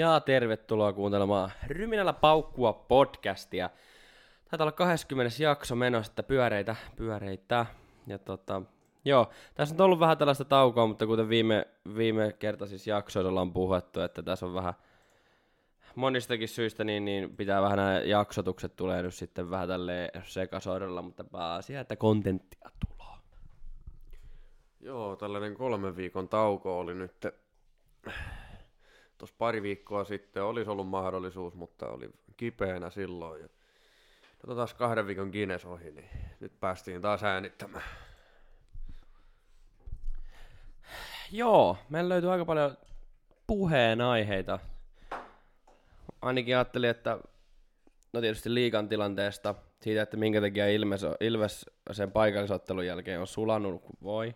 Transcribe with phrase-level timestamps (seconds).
[0.00, 3.70] Ja tervetuloa kuuntelemaan Ryminällä paukkua podcastia.
[4.50, 5.42] Taitaa olla 20.
[5.42, 7.66] jakso menossa, että pyöreitä, pyöreitä.
[8.06, 8.62] Ja tota,
[9.04, 11.66] joo, tässä on ollut vähän tällaista taukoa, mutta kuten viime,
[11.96, 14.74] viime kertaisissa jaksoissa ollaan puhuttu, että tässä on vähän
[15.94, 21.24] monistakin syistä, niin, niin pitää vähän nämä jaksotukset tulee nyt sitten vähän tälleen sekasoidolla, mutta
[21.24, 23.16] pääasia, että kontenttia tulee.
[24.80, 27.26] Joo, tällainen kolmen viikon tauko oli nyt
[29.20, 33.42] tuossa pari viikkoa sitten olisi ollut mahdollisuus, mutta oli kipeänä silloin.
[33.42, 33.48] Ja
[34.46, 36.08] no taas kahden viikon Guinness ohi, niin
[36.40, 37.84] nyt päästiin taas äänittämään.
[41.32, 42.76] Joo, meillä löytyy aika paljon
[43.46, 44.58] puheenaiheita.
[46.22, 47.18] Ainakin ajattelin, että
[48.12, 53.82] no tietysti liikan tilanteesta, siitä, että minkä takia Ilves, Ilves sen paikallisottelun jälkeen on sulanut
[53.82, 54.34] kuin voi.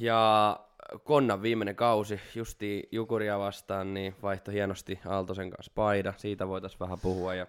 [0.00, 0.60] Ja
[1.04, 6.14] Konnan viimeinen kausi justi Jukuria vastaan, niin vaihto hienosti Aaltosen kanssa paida.
[6.16, 7.34] Siitä voitaisiin vähän puhua.
[7.34, 7.46] Ja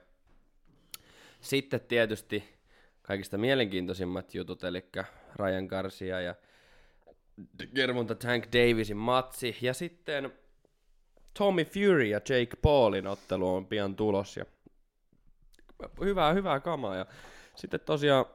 [1.42, 2.44] sitten tietysti
[3.02, 4.86] kaikista mielenkiintoisimmat jutut, eli
[5.36, 6.36] Ryan Garcia ja
[7.76, 9.58] Germonta Tank Davisin matsi.
[9.62, 10.34] Ja sitten
[11.38, 14.38] Tommy Fury ja Jake Paulin ottelu on pian tulos.
[14.38, 14.46] Ja
[16.00, 16.96] hyvää, hyvää kamaa.
[16.96, 17.06] Ja
[17.56, 18.26] sitten tosiaan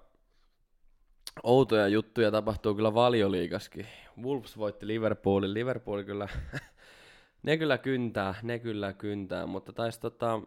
[1.42, 3.86] outoja juttuja tapahtuu kyllä valioliikaskin.
[4.22, 5.54] Wolves voitti Liverpoolin.
[5.54, 6.28] Liverpool kyllä,
[7.42, 10.40] ne kyllä kyntää, ne kyllä kyntää, mutta taisi tota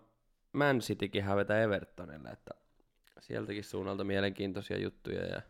[0.53, 2.51] Man Citykin hävetä Evertonille, että
[3.19, 5.25] sieltäkin suunnalta mielenkiintoisia juttuja.
[5.25, 5.41] Ja...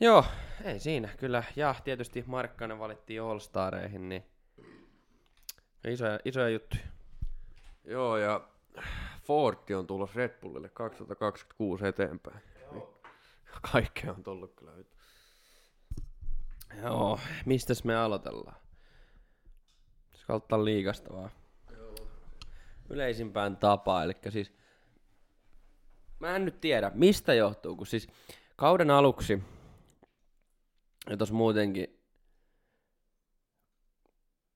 [0.00, 0.24] Joo,
[0.64, 1.44] ei siinä kyllä.
[1.56, 4.24] Ja tietysti Markkanen valittiin All-Stareihin, niin
[5.88, 6.82] isoja, isoja juttuja.
[7.84, 8.48] Joo, ja
[9.22, 12.40] Forti on tullut Red Bullille 2026 eteenpäin.
[12.62, 13.00] Joo.
[13.72, 14.97] Kaikkea on tullut kyllä nyt.
[16.82, 18.56] Joo, mistäs me aloitellaan?
[20.04, 21.30] Pitäisikö aloittaa liikasta vaan?
[21.76, 21.94] Joo.
[22.90, 24.52] Yleisimpään tapaan, eli siis...
[26.18, 28.08] Mä en nyt tiedä, mistä johtuu, kun siis
[28.56, 29.42] kauden aluksi,
[31.10, 32.00] ja tos muutenkin,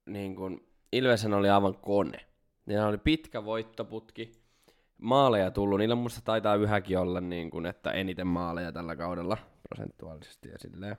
[0.05, 2.25] niin kun Ilvesen oli aivan kone.
[2.65, 4.31] Niillä oli pitkä voittoputki,
[4.97, 9.37] maaleja tullut, niillä musta taitaa yhäkin olla niin kun, että eniten maaleja tällä kaudella
[9.69, 10.97] prosentuaalisesti ja silleen.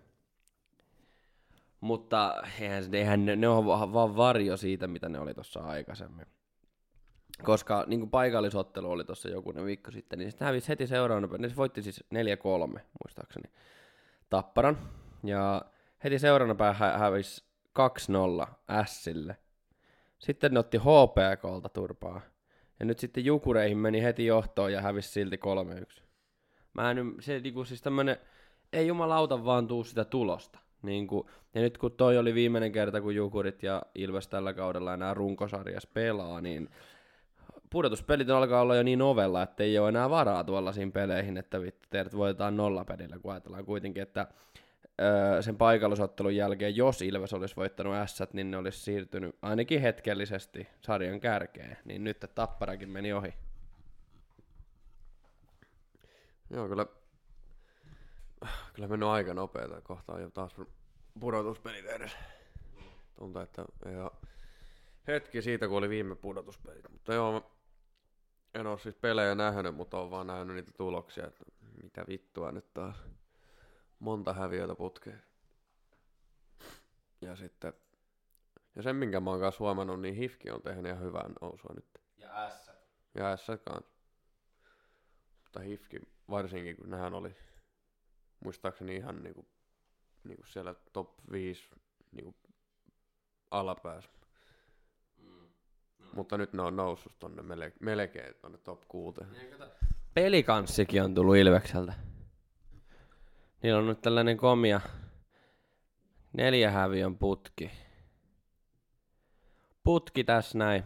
[1.84, 6.26] Mutta eihän, eihän ne, ne on vaan varjo siitä, mitä ne oli tuossa aikaisemmin.
[7.42, 11.56] Koska niin kuin paikallisottelu oli tuossa jokunen viikko sitten, niin sitten hävisi heti seuraavana, ne
[11.56, 13.50] voitti siis 4-3 muistaakseni
[14.30, 14.78] Tapparan.
[15.24, 15.62] Ja
[16.04, 18.46] heti seuraavana päivänä hä- hävisi 2-0
[18.86, 19.36] Sille.
[20.18, 22.20] Sitten ne otti HPKlta turpaa.
[22.80, 25.36] Ja nyt sitten Jukureihin meni heti johtoon ja hävisi silti
[26.00, 26.02] 3-1.
[26.74, 28.16] Mä en, se niinku siis tämmönen,
[28.72, 30.63] ei jumalauta vaan tuu sitä tulosta.
[30.84, 34.94] Niin kuin, ja nyt kun toi oli viimeinen kerta, kun Jukurit ja Ilves tällä kaudella
[34.94, 36.70] enää runkosarjas pelaa, niin
[37.70, 41.88] pudotuspelit alkaa olla jo niin ovella, että ei ole enää varaa tuollaisiin peleihin, että vittu,
[41.90, 44.26] teidät voitetaan nollapelillä, kun ajatellaan kuitenkin, että
[45.00, 50.68] öö, sen paikallisottelun jälkeen, jos Ilves olisi voittanut S, niin ne olisi siirtynyt ainakin hetkellisesti
[50.80, 53.34] sarjan kärkeen, niin nyt Tapparakin meni ohi.
[56.50, 56.86] Joo, kyllä
[58.74, 59.80] kyllä mennyt aika nopeeta.
[59.80, 60.56] Kohta on jo taas
[61.20, 62.16] pudotuspelit edes.
[63.18, 63.64] Tuntuu, että
[64.02, 64.10] ole
[65.06, 66.90] hetki siitä, kun oli viime pudotuspelit.
[66.90, 67.52] Mutta joo,
[68.54, 71.44] en ole siis pelejä nähnyt, mutta olen vaan nähnyt niitä tuloksia, että
[71.82, 72.96] mitä vittua nyt taas.
[73.98, 75.22] Monta häviötä putkeen.
[77.20, 77.72] Ja sitten,
[78.76, 82.00] ja sen minkä mä oon kanssa huomannut, niin Hifki on tehnyt ihan hyvää nousua nyt.
[82.18, 82.70] Ja S.
[83.14, 83.94] Ja S kanssa.
[85.42, 86.00] Mutta Hifki,
[86.30, 87.36] varsinkin kun nehän oli
[88.44, 89.46] muistaakseni ihan niinku,
[90.24, 91.68] niinku siellä top 5
[92.12, 92.34] niinku
[93.50, 94.10] alapäässä.
[95.16, 95.48] Mm.
[95.98, 96.06] No.
[96.14, 99.20] Mutta nyt ne on noussut tonne melkein, melkein tonne top 6.
[99.20, 99.54] Niin,
[100.14, 101.92] Pelikanssikin on tullut Ilvekseltä.
[103.62, 104.80] Niillä on nyt tällainen komia
[106.32, 107.70] neljä häviön putki.
[109.84, 110.84] Putki tässä näin.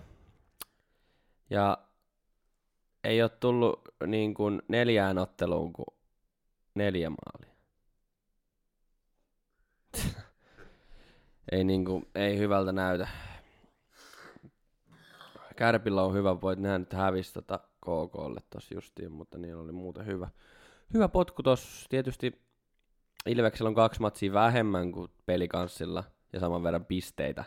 [1.50, 1.78] Ja
[3.04, 5.86] ei ole tullut niin kuin neljään otteluun kuin
[6.74, 7.47] neljä maalia.
[11.52, 13.08] Ei, niinku, ei hyvältä näytä.
[15.56, 20.06] Kärpillä on hyvä voit, nehän nyt hävisi tota KKlle tossa justiin, mutta niillä oli muuten
[20.06, 20.28] hyvä.
[20.94, 21.86] Hyvä potku tossa.
[21.88, 22.48] Tietysti
[23.26, 27.44] Ilveksellä on kaksi matsia vähemmän kuin pelikanssilla ja saman verran pisteitä.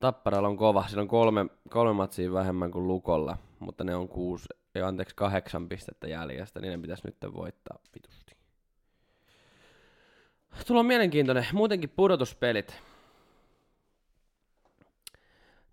[0.00, 4.46] Tapparalla on kova, sillä on kolme, kolme matsia vähemmän kuin Lukolla, mutta ne on kuusi,
[4.74, 8.35] ei anteeksi kahdeksan pistettä jäljestä, niin ne pitäisi nyt voittaa vitusti.
[10.66, 11.46] Tulla on mielenkiintoinen.
[11.52, 12.82] Muutenkin pudotuspelit.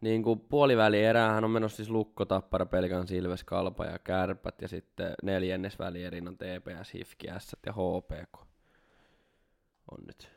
[0.03, 4.67] niin kuin puoliväli eräähän on menossa siis Lukko, Tappara, Pelkan, Silves, Kalpa ja Kärpät ja
[4.67, 8.39] sitten neljännesväli erin on TPS, HIFK, S ja HPK.
[9.91, 10.29] On nyt.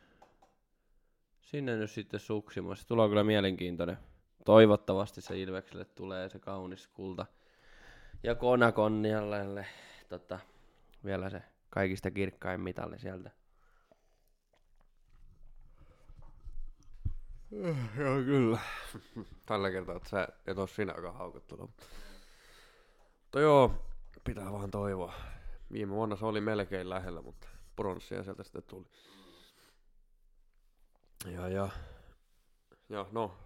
[1.41, 2.89] Sinne nyt sitten suksimassa.
[2.89, 3.99] Tulee kyllä mielenkiintoinen.
[4.45, 7.27] Toivottavasti se Ilvekselle tulee se kaunis kulta.
[8.23, 9.67] Ja Konakonnialle
[10.09, 10.39] tota,
[11.05, 13.31] vielä se kaikista kirkkain mitalli sieltä.
[17.99, 18.59] Joo, kyllä.
[19.47, 21.71] Tällä kertaa, että sä et oo sinäkään haukuttunut.
[23.23, 23.75] Mutta joo,
[24.25, 25.15] pitää vaan toivoa.
[25.73, 28.87] Viime vuonna se oli melkein lähellä, mutta pronssia sieltä sitten tuli.
[31.33, 31.69] Ja, ja,
[32.89, 33.39] ja no,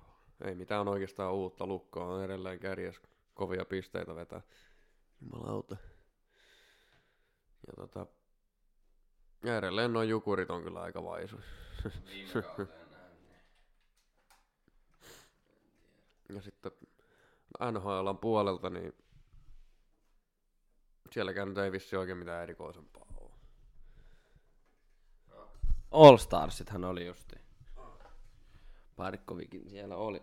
[0.44, 1.67] ei mitään oikeastaan uutta.
[1.67, 3.00] Lukkoa on edelleen kärjes
[3.35, 4.43] kovia pisteitä vetää.
[5.20, 5.76] Jumalauta.
[7.67, 8.06] Ja tota,
[9.44, 11.37] ja edelleen noin jukurit on kyllä aika vaisu.
[16.35, 16.73] Ja sitten
[17.73, 18.93] NHLn puolelta, niin
[21.12, 23.31] sielläkään nyt ei vissi oikein mitään erikoisempaa ole.
[25.91, 27.37] All Starsithan oli justi.
[28.97, 30.23] Parkkovikin siellä oli.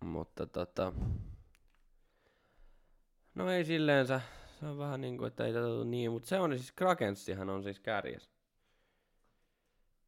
[0.00, 0.92] Mutta tota...
[3.34, 4.20] No ei silleensä.
[4.60, 7.80] Se on vähän niinku, että ei tätä niin, mutta se on siis Krakenssihan on siis
[7.80, 8.30] kärjes.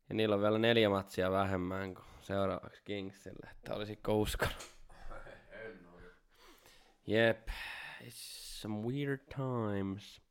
[0.09, 4.72] Ja niillä on vielä neljä matsia vähemmän kuin seuraavaksi Kingsille, että olisiko uskonut.
[7.07, 7.49] Jep,
[8.01, 10.23] it's some weird times.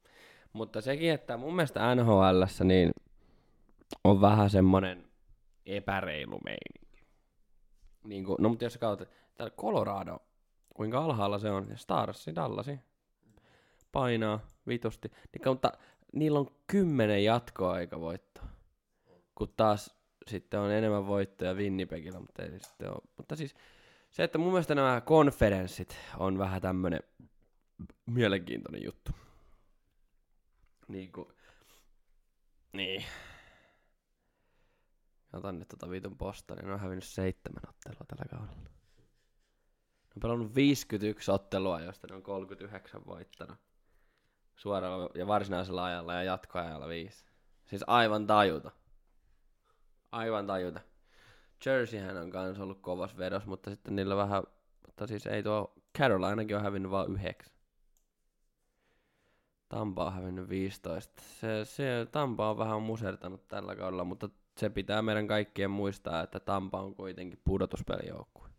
[0.54, 2.92] Mutta sekin, että mun mielestä nhl niin
[4.04, 5.12] on vähän semmonen
[5.66, 7.06] epäreilu meininki.
[8.04, 10.20] Niin kuin, no mutta jos sä katsot, täällä Colorado,
[10.76, 12.80] kuinka alhaalla se on, Starsi, Dallasi,
[13.92, 15.72] painaa vitusti, niin, mutta
[16.14, 18.48] niillä on kymmenen jatkoaika voittaa.
[19.36, 23.02] Kun taas sitten on enemmän voittoja Winnipegillä, mutta ei sitten ole.
[23.18, 23.56] Mutta siis
[24.12, 27.00] se, että mun mielestä nämä konferenssit on vähän tämmönen
[28.06, 29.12] mielenkiintoinen juttu.
[30.88, 31.28] Niin kuin,
[32.74, 33.06] niin.
[35.34, 38.70] Otan nyt tota vitun posta, niin ne on hävinnyt seitsemän ottelua tällä kaudella.
[40.02, 43.58] Ne on pelannut 51 ottelua, josta ne on 39 voittanut.
[44.56, 47.26] Suoralla ja varsinaisella ajalla ja jatkoajalla viisi.
[47.66, 48.72] Siis aivan tajuta.
[50.12, 50.82] Aivan tajuta.
[51.66, 54.44] Jerseyhän on kans ollut kovas vedos, mutta sitten niillä vähän,
[54.86, 57.54] mutta siis ei tuo Carolinakin on hävinnyt vain yhdeksän.
[59.70, 61.22] Tampa on hävinnyt 15.
[61.22, 66.40] Se, se, Tampa on vähän musertanut tällä kaudella, mutta se pitää meidän kaikkien muistaa, että
[66.40, 68.50] Tampa on kuitenkin pudotuspelijoukkue.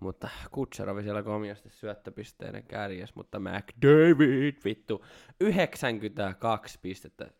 [0.00, 5.04] Mutta Kutserovi siellä komiasti syöttöpisteiden kärjes, mutta McDavid, vittu,
[5.40, 7.30] 92 pistettä.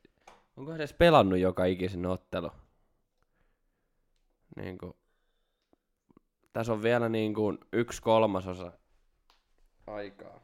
[0.56, 2.50] Onko edes pelannut joka ikisen ottelu?
[4.56, 4.92] Niin kuin,
[6.52, 8.72] tässä on vielä niin kuin yksi kolmasosa
[9.86, 10.40] aikaa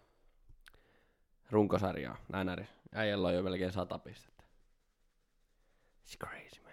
[1.50, 4.44] runkosarjaa, näin Äijällä on jo melkein sata pistettä.
[6.06, 6.73] It's crazy, man.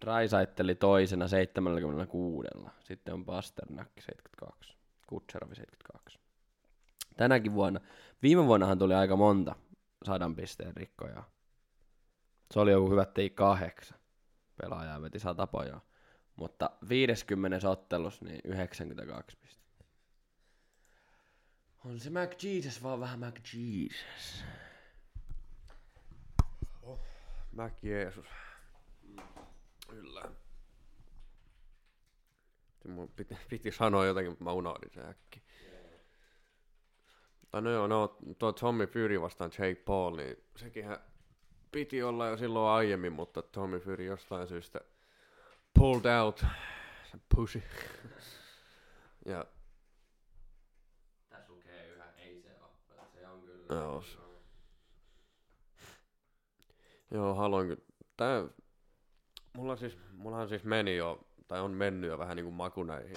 [0.00, 2.48] Draisaitteli toisena 76.
[2.80, 4.76] Sitten on Pasternak 72.
[5.06, 6.18] Kutserovi 72.
[7.16, 7.80] Tänäkin vuonna,
[8.22, 9.54] viime vuonnahan tuli aika monta
[10.04, 11.22] sadan pisteen rikkoja.
[12.50, 13.99] Se oli joku hyvä tei kahdeksan
[14.62, 15.80] pelaajaa, veti sata pojaa.
[16.36, 19.84] Mutta 50 ottelus, niin 92 pistettä.
[21.84, 24.44] On se Mac Jesus vaan vähän Mac Jesus.
[26.82, 27.00] Oh,
[27.52, 28.26] Mac Jeesus.
[29.88, 30.22] Kyllä.
[32.88, 35.42] Mun piti, piti sanoa jotakin, mutta mä unohdin sen äkki.
[37.50, 41.09] Tai no joo, no, tuo Tommy Fury vastaan Jake Paul, niin sekinhän
[41.72, 44.80] piti olla jo silloin aiemmin, mutta Tommy Fury jostain syystä
[45.78, 46.44] pulled out.
[47.10, 47.62] Se pussy.
[49.24, 49.44] ja
[51.30, 53.06] Tässä lukee yhä, ei se ole.
[53.14, 53.74] Se on kyllä.
[53.74, 54.04] Joo.
[57.10, 57.82] Joo, haluan kyllä.
[58.16, 58.44] Tää,
[59.56, 63.16] mulla siis, mullahan siis meni jo, tai on mennyt jo vähän niinku maku näihin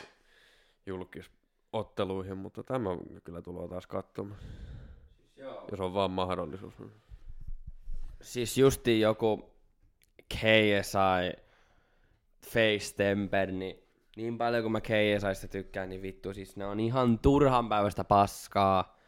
[0.85, 2.89] julkisotteluihin, mutta tämä
[3.23, 4.39] kyllä tulee taas katsomaan.
[4.39, 4.51] Siis
[5.37, 5.67] joo.
[5.71, 6.73] Jos on vaan mahdollisuus.
[8.23, 9.53] Siis justi joku
[10.33, 11.43] KSI
[12.47, 13.83] Face Temper, niin
[14.15, 18.99] niin paljon kuin mä KSIsta tykkään, niin vittu, siis ne on ihan turhan päivästä paskaa.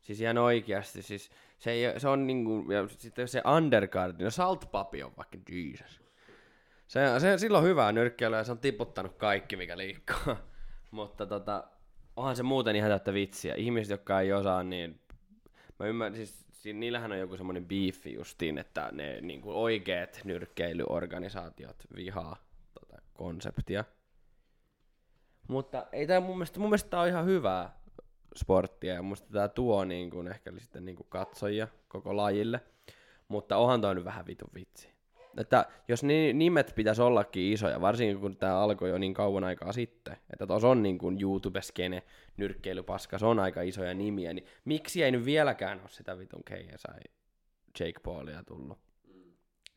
[0.00, 4.68] Siis ihan oikeasti, siis se, ei, se on niinku, ja sitten se undercard, no Salt
[4.70, 6.02] Papi on vaikka Jesus.
[6.86, 10.16] Se, se, sillä on hyvää nyrkkeilyä ja se on tiputtanut kaikki, mikä liikkuu.
[10.90, 11.64] Mutta tota,
[12.16, 13.54] onhan se muuten ihan täyttä vitsiä.
[13.54, 15.00] Ihmiset, jotka ei osaa, niin
[15.78, 21.76] mä ymmärrän, siis siinä, niillähän on joku semmoinen beefi justiin, että ne niinku oikeat nyrkkeilyorganisaatiot
[21.94, 22.36] vihaa
[22.80, 23.84] tota konseptia.
[25.48, 27.80] Mutta ei tää mun mielestä, mun mielestä tää on ihan hyvää
[28.36, 32.60] sporttia ja mielestä tää tuo niin kuin ehkä sitten niin kuin katsojia koko lajille.
[33.28, 34.88] Mutta onhan toi nyt vähän vitun vitsi.
[35.38, 39.72] Että jos ni, nimet pitäisi ollakin isoja, varsinkin kun tämä alkoi jo niin kauan aikaa
[39.72, 42.02] sitten, että tuossa on niin kuin YouTube-skene,
[42.36, 47.10] nyrkkeilypaska, se on aika isoja nimiä, niin miksi ei nyt vieläkään ole sitä vitun KSI
[47.80, 48.78] Jake Paulia tullut?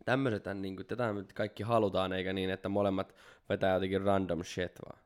[0.05, 3.15] Tämmöiset, niin kuin, tätä nyt kaikki halutaan, eikä niin, että molemmat
[3.50, 5.05] vetää jotenkin random shit vaan.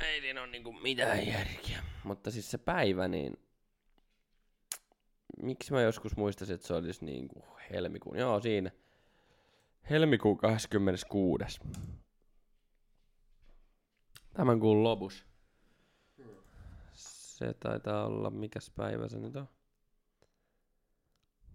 [0.00, 1.82] Ei siinä ole niinku mitään järkeä.
[2.04, 3.38] Mutta siis se päivä, niin
[5.44, 8.70] miksi mä joskus muistaisin, että se olisi niin kuin helmikuun, joo siinä,
[9.90, 11.60] helmikuun 26.
[14.34, 15.26] Tämän kuun lopus.
[16.92, 19.48] Se taitaa olla, mikäs päivä se nyt on?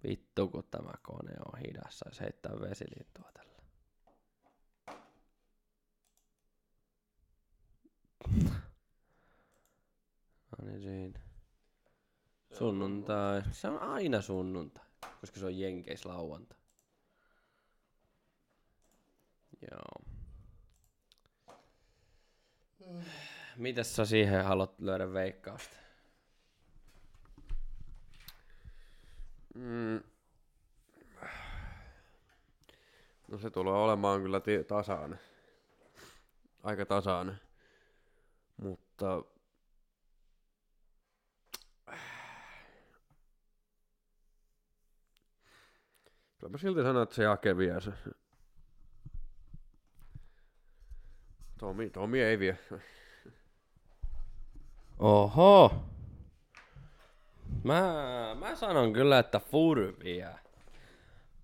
[0.03, 3.49] Vittu, kun tämä kone on hidas, saisi heittää vesiliittoa tällä.
[10.57, 11.28] No niin siinä.
[12.59, 13.41] Sunnuntai.
[13.51, 14.85] Se on aina sunnuntai,
[15.21, 16.57] koska se on Jenkeis lauantai.
[19.71, 20.03] Joo.
[23.57, 25.75] Mitäs sä siihen haluat löydä veikkausta?
[29.55, 30.03] Mm.
[33.27, 35.19] No se tulee olemaan kyllä tasainen.
[36.63, 37.39] Aika tasainen.
[38.57, 39.23] Mutta
[46.39, 47.91] Kyllä mä silti sanon, että se Jake vie se.
[51.57, 52.57] Tomi, Tomi ei vie.
[54.99, 55.73] Oho.
[57.63, 57.81] Mä,
[58.39, 60.29] mä sanon kyllä, että Fury vie.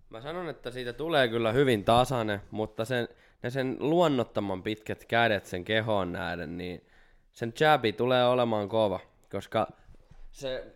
[0.09, 3.07] Mä sanon, että siitä tulee kyllä hyvin tasainen, mutta sen,
[3.43, 6.85] ne sen luonnottoman pitkät kädet sen kehoon nähden, niin
[7.33, 8.99] sen jabi tulee olemaan kova,
[9.31, 9.67] koska
[10.31, 10.75] se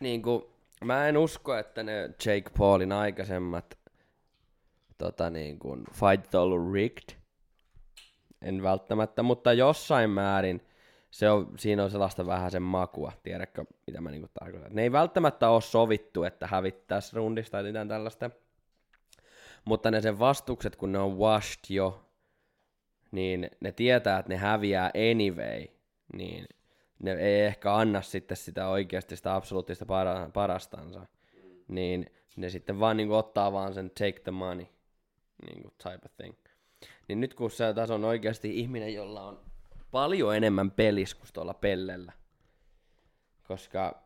[0.00, 0.53] niinku,
[0.84, 3.78] mä en usko, että ne Jake Paulin aikaisemmat
[4.98, 7.16] tota niin kuin, fight on ollut rigged.
[8.42, 10.62] En välttämättä, mutta jossain määrin
[11.10, 14.74] se on, siinä on sellaista vähän sen makua, tiedätkö mitä mä niinku tarkoitan.
[14.74, 18.30] Ne ei välttämättä ole sovittu, että hävittäisi rundista tai mitään tällaista.
[19.64, 22.10] Mutta ne sen vastukset, kun ne on washed jo,
[23.10, 25.66] niin ne tietää, että ne häviää anyway,
[26.14, 26.46] niin
[27.04, 31.06] ne ei ehkä anna sitten sitä oikeasti sitä absoluuttista para, parastansa.
[31.68, 32.06] Niin
[32.36, 34.66] ne sitten vaan niinku ottaa vaan sen take the money
[35.46, 36.34] niinku type of thing.
[37.08, 39.40] Niin nyt kun se taas on oikeasti ihminen, jolla on
[39.90, 42.12] paljon enemmän pelis kuin tuolla pellellä.
[43.48, 44.02] Koska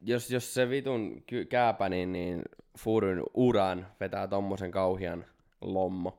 [0.00, 2.42] jos, jos se vitun kääpä, niin, niin
[2.78, 5.24] Furyn uran vetää tommosen kauhian
[5.60, 6.18] lommo,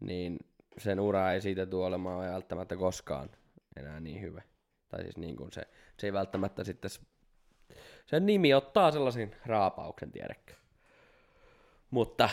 [0.00, 0.38] niin
[0.78, 3.30] sen ura ei siitä tule olemaan välttämättä koskaan
[3.76, 4.42] enää niin hyvä.
[4.88, 5.62] Tai siis niin kuin se,
[5.98, 6.90] se ei välttämättä sitten,
[8.06, 10.54] sen nimi ottaa sellaisen raapauksen, tiedäkö.
[11.90, 12.30] Mutta,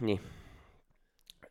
[0.00, 0.20] niin.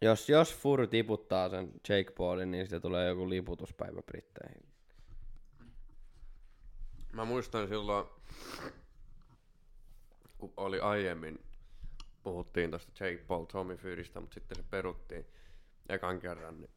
[0.02, 4.66] Jos, jos Fur tiputtaa sen Jake Paulin, niin siitä tulee joku liputuspäivä Britteihin.
[7.14, 8.06] Mä muistan silloin,
[10.38, 11.40] kun oli aiemmin,
[12.24, 15.26] puhuttiin tosta Jake Paul Tommy Furista, mutta sitten se peruttiin
[15.90, 16.72] ekan kerran, niin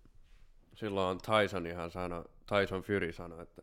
[0.75, 3.63] silloin Tyson ihan sanoi, Tyson Fury sanoi, että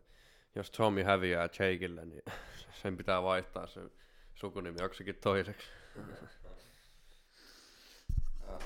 [0.55, 2.23] jos Tommy häviää Jakeille, niin
[2.81, 3.91] sen pitää vaihtaa sen
[4.35, 5.67] sukunimi joksikin toiseksi.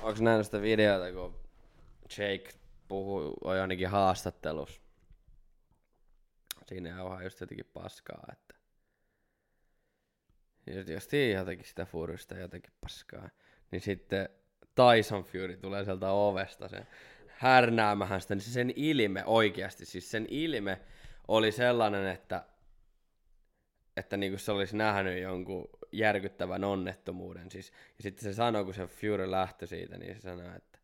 [0.02, 1.40] Onko nähnyt sitä videota, kun
[2.18, 2.50] Jake
[2.88, 4.82] puhuu on ainakin haastattelussa?
[6.66, 8.56] Siinä jauhaa just jotenkin paskaa, että
[10.68, 13.30] jos, jotenkin sitä Furysta jotenkin paskaa,
[13.72, 14.30] niin sitten
[14.76, 16.88] Tyson Fury tulee sieltä ovesta sen
[17.40, 20.82] härnäämähän sitä, niin se sen ilme oikeasti, siis sen ilme
[21.28, 22.46] oli sellainen, että
[23.98, 27.52] että niinku se olisi nähnyt jonkun järkyttävän onnettomuuden.
[27.52, 30.80] Siis, ja sitten se sanoi, kun se Fury lähti siitä, niin se sanoi, että,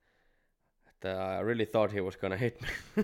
[0.87, 2.67] että I really thought he was gonna hit me.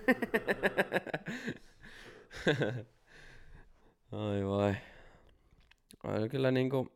[4.12, 4.74] Ai vai.
[6.04, 6.92] Ai, kyllä niinku...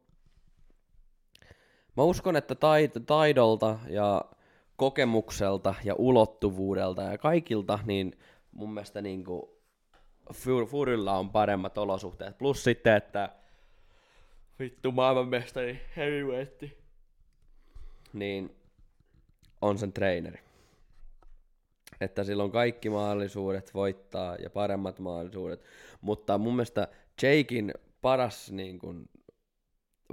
[1.97, 4.25] Mä uskon, että tait- taidolta ja
[4.77, 8.19] kokemukselta ja ulottuvuudelta ja kaikilta, niin
[8.53, 9.61] mun mielestä niinku
[10.33, 12.39] Fur- Furylla on paremmat olosuhteet.
[12.39, 13.29] Plus sitten, että
[14.59, 16.63] vittu maailmanmestari heavyweight,
[18.13, 18.57] niin
[19.61, 20.41] on sen treeneri.
[22.01, 25.65] Että sillä on kaikki mahdollisuudet voittaa ja paremmat mahdollisuudet.
[26.01, 26.89] Mutta mun mielestä
[27.23, 29.09] Jakein paras niin kuin,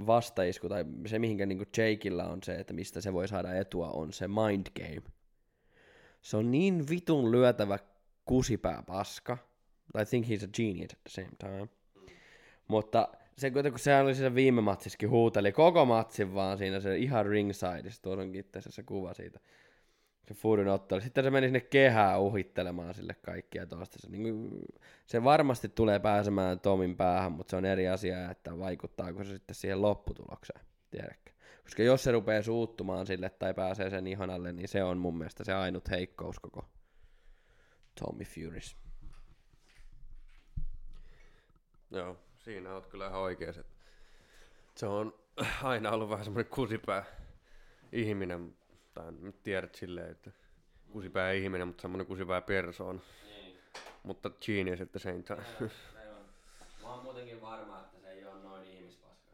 [0.06, 4.12] vastaisku, tai se mihinkä niin Jakeilla on se, että mistä se voi saada etua, on
[4.12, 5.02] se mind game.
[6.22, 7.78] Se on niin vitun lyötävä
[8.24, 9.38] kusipää paska.
[10.00, 11.68] I think he's a genius at the same time.
[12.68, 13.08] Mutta
[13.38, 18.02] se kuitenkin, se oli siinä viime matsissakin huuteli koko matsin vaan siinä se ihan ringsideissa,
[18.02, 19.40] tuossa onkin itse asiassa kuva siitä.
[20.28, 21.00] Se Furyn ottelu.
[21.00, 23.98] Sitten se meni sinne kehään uhittelemaan sille kaikkia tuosta.
[24.00, 24.50] Se, niin
[25.06, 29.54] se varmasti tulee pääsemään Tomin päähän, mutta se on eri asia, että vaikuttaako se sitten
[29.54, 30.60] siihen lopputulokseen.
[30.90, 31.32] Tiedätkö?
[31.62, 35.44] Koska jos se rupeaa suuttumaan sille tai pääsee sen ihanalle, niin se on mun mielestä
[35.44, 36.68] se ainut heikkous koko
[38.00, 38.76] Tommy Furys.
[41.90, 43.60] Joo, siinä oot kyllä ihan oikeas.
[44.74, 45.14] Se on
[45.62, 47.04] aina ollut vähän semmoinen kusipää
[47.92, 48.56] ihminen,
[48.94, 50.30] tai nyt tiedä silleen, että
[50.90, 53.00] kusipää ihminen, mutta semmoinen kusipää persoona.
[53.24, 53.58] Niin,
[54.02, 55.70] Mutta genius at the same time.
[56.82, 59.30] Mä oon muutenkin varma, että se ei ole noin ihmispaska.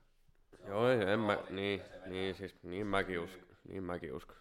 [0.67, 4.37] Joo, ei, en mä, niin, niin, siis, niin mäkin uskon, niin mäkin uskon.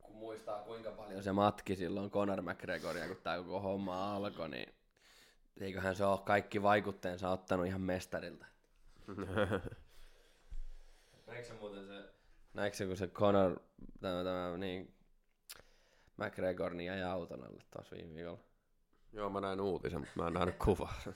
[0.00, 4.74] Kun muistaa kuinka paljon se matki silloin Conor McGregoria, kun tää koko homma alkoi, niin
[5.60, 8.46] eiköhän se ole kaikki vaikutteensa ottanut ihan mestarilta.
[11.26, 12.19] Näikö se muuten se...
[12.54, 13.60] Näikö se, kun se Conor,
[14.00, 14.94] tämä, tämä niin,
[16.16, 18.40] McGregor niin jäi auton alle taas viime viikolla?
[19.12, 21.00] Joo, mä näin uutisen, mutta mä en nähnyt kuvaa.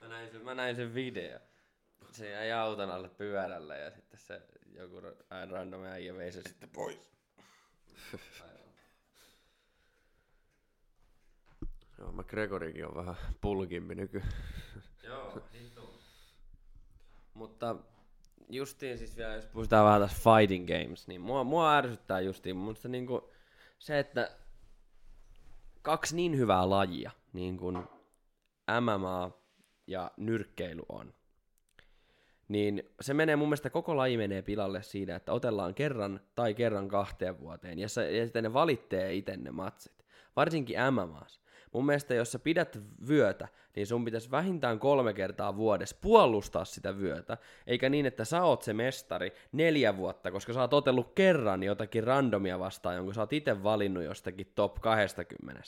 [0.00, 1.38] Mä näin sen, mä näin sen video.
[2.10, 4.42] Se jäi auton alle pyörällä ja sitten se
[4.74, 7.10] joku ra- random äijä vei se sitten pois.
[11.98, 14.22] Joo, mä Gregorikin on vähän pulkimpi nyky.
[15.02, 16.00] Joo, hitto.
[17.34, 17.76] Mutta
[18.48, 22.88] justiin siis vielä, jos puhutaan vähän tästä fighting games, niin mua, mua ärsyttää justiin mielestä
[22.88, 23.32] niinku
[23.78, 24.30] se, että
[25.82, 27.78] kaksi niin hyvää lajia, niin kuin
[28.80, 29.30] MMA
[29.86, 31.14] ja nyrkkeily on,
[32.48, 36.88] niin se menee mun mielestä, koko laji menee pilalle siitä, että otellaan kerran tai kerran
[36.88, 40.06] kahteen vuoteen, ja, se, ja sitten ne valittee itse ne matsit.
[40.36, 41.40] Varsinkin MMAs.
[41.76, 46.98] Mun mielestä, jos sä pidät vyötä, niin sun pitäisi vähintään kolme kertaa vuodessa puolustaa sitä
[46.98, 51.62] vyötä, eikä niin, että sä oot se mestari neljä vuotta, koska sä oot otellut kerran
[51.62, 55.62] jotakin randomia vastaan, jonka sä oot itse valinnut jostakin top 20.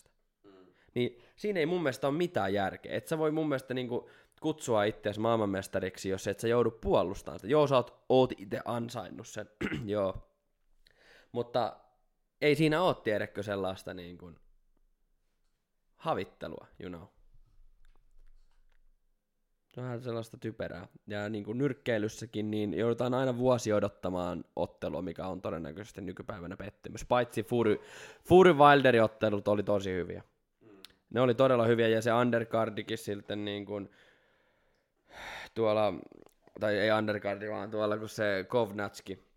[0.94, 2.97] Niin siinä ei mun mielestä ole mitään järkeä.
[2.97, 7.53] Et sä voi mun mielestä niinku kutsua itseäsi maailmanmestariksi, jos et sä joudu puolustamaan sitä.
[7.53, 9.51] Joo, sä oot, oot itse ansainnut sen,
[9.87, 10.14] joo.
[11.33, 11.77] Mutta
[12.40, 14.38] ei siinä ole, tiedäkö, sellaista niin kuin
[15.99, 17.03] havittelua, you know.
[19.77, 20.89] Vähän sellaista typerää.
[21.07, 27.05] Ja niin kuin nyrkkeilyssäkin, niin joudutaan aina vuosi odottamaan ottelua, mikä on todennäköisesti nykypäivänä pettymys.
[27.05, 27.81] Paitsi Fury,
[28.25, 30.23] Fury Wilderin ottelut oli tosi hyviä.
[31.11, 33.91] Ne oli todella hyviä, ja se undercardikin sitten niin kuin
[35.55, 35.95] tuolla,
[36.61, 39.29] tai ei undercardi, vaan tuolla, kun se Kovnatski,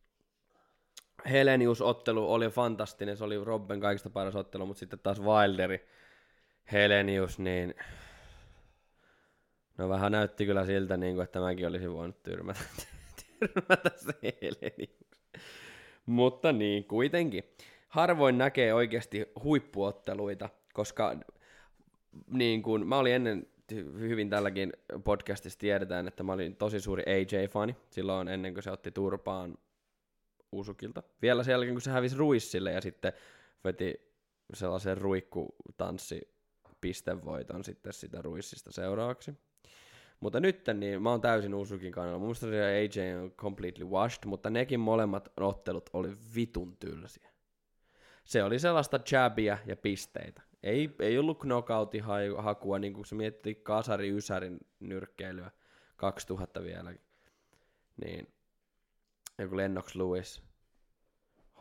[1.30, 5.88] Helenius-ottelu oli fantastinen, se oli Robben kaikista paras ottelu, mutta sitten taas Wilderi,
[6.72, 7.76] Helenius, niin
[9.78, 12.60] no vähän näytti kyllä siltä, niin kuin, että mäkin olisin voinut tyrmätä,
[13.40, 15.02] tyrmätä se Helenius.
[16.06, 17.44] Mutta niin, kuitenkin.
[17.88, 21.16] Harvoin näkee oikeasti huippuotteluita, koska
[22.28, 23.48] niin kuin, mä olin ennen
[24.00, 28.92] hyvin tälläkin podcastissa tiedetään, että mä olin tosi suuri AJ-fani silloin ennen kuin se otti
[28.92, 29.58] turpaan
[30.52, 31.04] Usukilta.
[31.22, 33.14] Vielä sen jälkeen, kun se hävisi Ruissille ja sitten
[33.64, 34.12] veti
[34.54, 36.32] sellaisen ruikkutanssi
[36.82, 39.34] pistevoiton sitten sitä Ruissista seuraavaksi.
[40.20, 42.20] Mutta nyt niin mä oon täysin Usukin kannalla.
[42.20, 47.30] Mun mielestä AJ on completely washed, mutta nekin molemmat ottelut oli vitun tylsiä.
[48.24, 50.42] Se oli sellaista jabia ja pisteitä.
[50.64, 52.04] Ei, ei ollut knockoutin
[52.38, 55.52] hakua, niin kuin se mietti Kasari Ysärin nyrkkeilyä
[55.96, 56.94] 2000 vielä.
[58.04, 58.28] Niin
[59.38, 60.44] joku Lennox Lewis,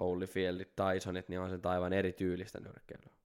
[0.00, 3.19] Holyfield, Tysonit, niin on se aivan erityylistä nyrkkeilyä.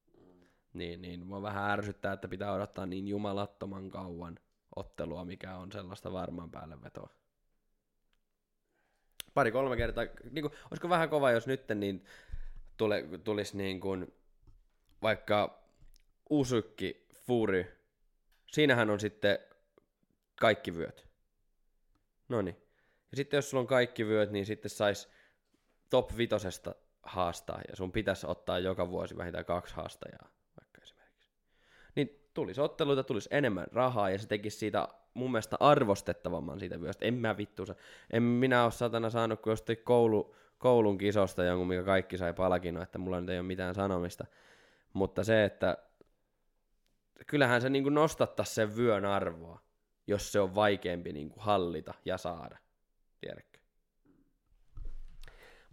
[0.75, 4.39] Niin, niin mua vähän ärsyttää, että pitää odottaa niin jumalattoman kauan
[4.75, 7.09] ottelua, mikä on sellaista varmaan päälle vetoa.
[9.33, 12.05] Pari-kolme kertaa, niin kuin, olisiko vähän kova, jos nyt niin
[12.77, 14.13] tule, tulisi niin kuin,
[15.01, 15.63] vaikka
[16.29, 17.65] Usukki, Fury,
[18.51, 19.39] siinähän on sitten
[20.39, 21.07] kaikki vyöt.
[22.29, 22.57] No niin.
[23.11, 25.09] Ja sitten jos sulla on kaikki vyöt, niin sitten sais
[25.89, 30.29] top vitosesta haastaa, ja sun pitäisi ottaa joka vuosi vähintään kaksi haastajaa,
[32.35, 37.05] tulisi otteluita, tulisi enemmän rahaa, ja se tekisi siitä mun mielestä arvostettavamman siitä vyöstä.
[37.05, 37.63] En mä vittu,
[38.13, 42.83] en minä ole satana saanut kuin jostain koulu, koulun kisosta jonkun, mikä kaikki sai palkinnon,
[42.83, 44.25] että mulla nyt ei ole mitään sanomista.
[44.93, 45.77] Mutta se, että
[47.27, 49.61] kyllähän se niin nostattaisi sen vyön arvoa,
[50.07, 52.57] jos se on vaikeampi niin hallita ja saada.
[53.21, 53.59] Tiedätkö?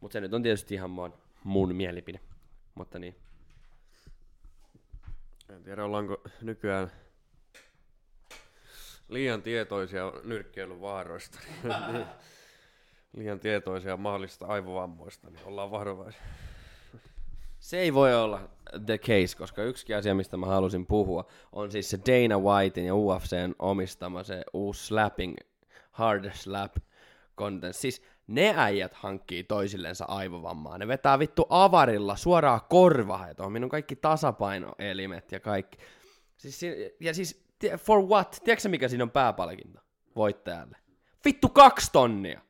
[0.00, 2.20] Mutta se nyt on tietysti ihan mun, mun mielipide.
[2.74, 3.16] Mutta niin.
[5.52, 6.92] En tiedä, ollaanko nykyään
[9.08, 11.38] liian tietoisia nyrkkeilyn vaaroista.
[13.16, 16.22] liian tietoisia mahdollisista aivovammoista, niin ollaan varovaisia.
[17.58, 18.48] Se ei voi olla
[18.86, 22.94] the case, koska yksi asia, mistä mä halusin puhua, on siis se Dana Whitein ja
[22.94, 25.36] UFCn omistama se uusi slapping,
[25.90, 26.76] hard slap
[27.36, 27.76] content.
[27.76, 30.78] Siis ne äijät hankkii toisillensa aivovammaa.
[30.78, 35.78] Ne vetää vittu avarilla suoraan korvaa, ja on minun kaikki tasapainoelimet ja kaikki.
[36.36, 36.60] Siis,
[37.00, 37.44] ja siis,
[37.76, 38.38] for what?
[38.44, 39.80] Tiedätkö mikä siinä on pääpalkinto
[40.16, 40.76] voittajalle?
[41.24, 42.40] Vittu kaksi tonnia!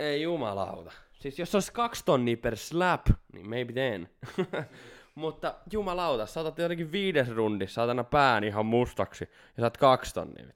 [0.00, 0.92] Ei jumalauta.
[1.12, 4.08] Siis jos olisi kaksi tonnia per slap, niin maybe then.
[5.14, 9.24] Mutta jumalauta, saatat jotenkin viides rundissa, saatana pään ihan mustaksi,
[9.56, 10.46] ja saat kaksi tonnia.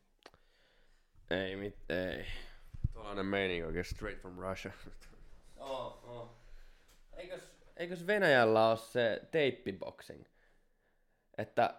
[1.31, 2.27] Ei mit, ei.
[3.07, 4.73] Tuollainen meininki oikein straight from Russia.
[5.57, 6.31] Oh, oh.
[7.13, 7.41] Eikös,
[7.77, 10.25] eikös Venäjällä ole se teippiboxing?
[11.39, 11.75] Että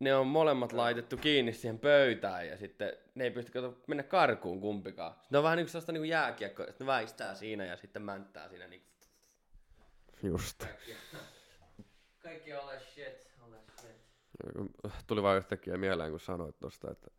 [0.00, 4.60] ne on molemmat laitettu kiinni siihen pöytään ja sitten ne ei pysty kato, mennä karkuun
[4.60, 5.12] kumpikaan.
[5.12, 8.02] Sitten ne on vähän niin kuin sellaista niin jääkiekkoa, että ne väistää siinä ja sitten
[8.02, 8.82] mänttää siinä niin
[10.22, 10.66] Just.
[12.22, 13.96] Kaikki ole shit, ole shit.
[15.06, 17.10] Tuli vaan yhtäkkiä mieleen, kun sanoit tosta, että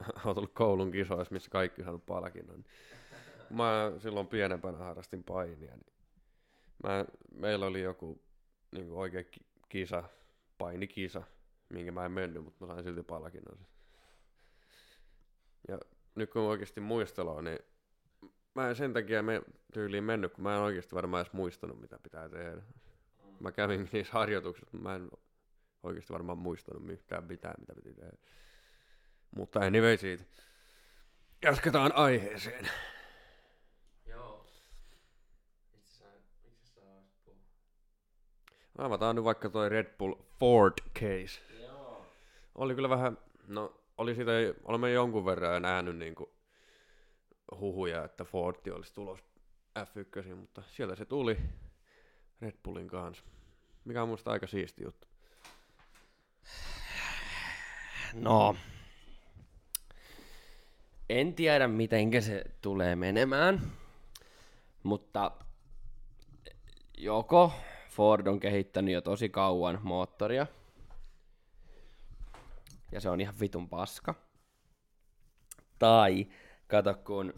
[0.24, 2.64] oot ollut koulun kisoissa, missä kaikki saanut palkinnon.
[3.50, 5.92] Mä silloin pienempänä harrastin painia, niin
[6.82, 7.04] mä,
[7.34, 8.22] meillä oli joku
[8.72, 9.26] niin oikein
[9.68, 10.04] kisa,
[10.58, 11.22] painikisa,
[11.68, 13.58] minkä mä en mennyt, mutta mä sain silti palkinnon.
[15.68, 15.78] Ja
[16.14, 17.58] nyt kun oikeasti muistelee, niin
[18.54, 21.98] mä en sen takia me tyyliin mennyt, kun mä en oikeasti varmaan edes muistanut, mitä
[22.02, 22.62] pitää tehdä.
[23.40, 25.10] Mä kävin niissä harjoituksissa, mutta mä en
[25.82, 28.16] oikeasti varmaan muistanut yhtään mitään, mitä piti tehdä.
[29.36, 30.24] Mutta anyway siitä.
[31.42, 32.70] Jatketaan aiheeseen.
[34.06, 34.46] Joo.
[35.74, 36.04] Itse
[38.78, 41.40] Avataan nyt vaikka toi Red Bull Ford case.
[41.62, 42.06] Joo.
[42.54, 44.32] Oli kyllä vähän, no oli siitä,
[44.64, 46.34] olemme jonkun verran jo nähnyt niinku
[47.60, 49.20] huhuja, että Fordi olisi tulos
[49.78, 51.38] F1, mutta sieltä se tuli
[52.40, 53.24] Red Bullin kanssa.
[53.84, 55.06] Mikä on musta aika siisti juttu.
[58.14, 58.56] No,
[61.08, 63.72] en tiedä miten se tulee menemään,
[64.82, 65.32] mutta
[66.98, 67.52] joko
[67.88, 70.46] Ford on kehittänyt jo tosi kauan moottoria,
[72.92, 74.14] ja se on ihan vitun paska,
[75.78, 76.26] tai
[76.66, 77.34] kato kun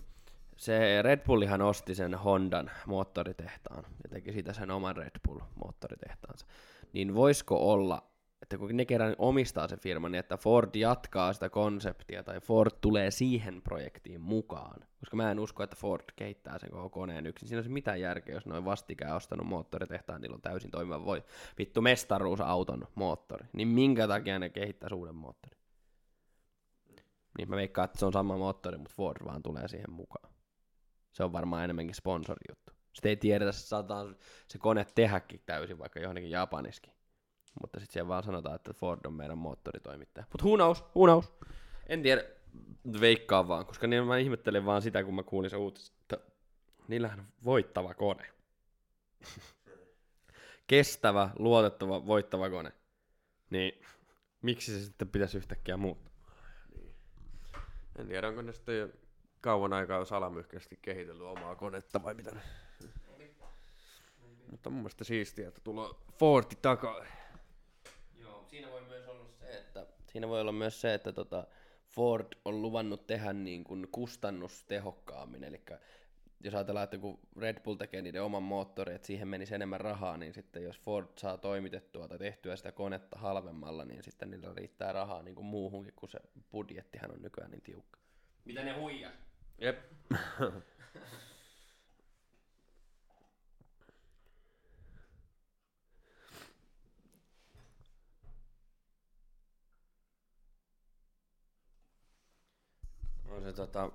[0.57, 6.47] se Red Bullihan osti sen Hondan moottoritehtaan ja teki siitä sen oman Red Bull moottoritehtaansa,
[6.93, 8.08] niin voisiko olla
[8.42, 12.70] että kun ne kerran omistaa se firma, niin että Ford jatkaa sitä konseptia tai Ford
[12.81, 14.81] tulee siihen projektiin mukaan.
[15.01, 17.48] Koska mä en usko, että Ford kehittää sen koko koneen yksin.
[17.48, 21.24] Siinä olisi mitään järkeä, jos noin vastikään ostanut moottoritehtaan, niillä on täysin toimiva voi.
[21.59, 23.46] Vittu mestaruusauton moottori.
[23.53, 25.59] Niin minkä takia ne kehittää uuden moottorin?
[27.38, 30.33] Niin mä veikkaan, että se on sama moottori, mutta Ford vaan tulee siihen mukaan.
[31.12, 32.72] Se on varmaan enemmänkin sponsorijuttu.
[32.92, 34.16] Sitten ei tiedetä, että saadaan
[34.48, 36.98] se kone tehdäkin täysin vaikka johonkin Japaniskin.
[37.61, 40.27] Mutta sitten siellä vaan sanotaan, että Ford on meidän moottoritoimittaja.
[40.33, 41.33] Mutta who knows.
[41.87, 42.25] En tiedä,
[43.01, 46.18] veikkaa vaan, koska niin mä ihmettelin vaan sitä, kun mä kuulin se uutis, että
[46.88, 48.27] niillähän on voittava kone.
[50.66, 52.73] Kestävä, luotettava, voittava kone.
[53.51, 53.83] Niin
[54.42, 56.14] miksi se sitten pitäisi yhtäkkiä muuttaa?
[57.99, 58.92] En tiedä, onko ne sitten
[59.40, 62.31] kauan aikaa salamyhkäisesti kehitellyt omaa konetta vai mitä.
[64.51, 67.05] Mutta mun mielestä siistiä, että tulee Fordi takaa
[68.51, 71.47] siinä voi myös olla se, että, siinä voi olla myös se, että tota
[71.89, 75.63] Ford on luvannut tehdä niin kuin kustannustehokkaammin, eli
[76.45, 80.17] jos ajatellaan, että kun Red Bull tekee niiden oman moottorin, että siihen menisi enemmän rahaa,
[80.17, 84.93] niin sitten jos Ford saa toimitettua tai tehtyä sitä konetta halvemmalla, niin sitten niillä riittää
[84.93, 86.19] rahaa niin kuin muuhunkin, kun se
[86.51, 88.01] budjettihan on nykyään niin tiukka.
[88.45, 89.13] Mitä ne huijaa?
[89.59, 89.79] Jep.
[103.38, 103.90] On se tota...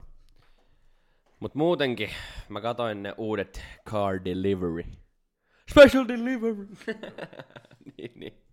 [1.39, 2.10] Mut muutenkin,
[2.49, 4.84] mä katoin ne uudet Car Delivery.
[5.71, 6.67] Special Delivery!
[7.97, 8.43] niin, niin.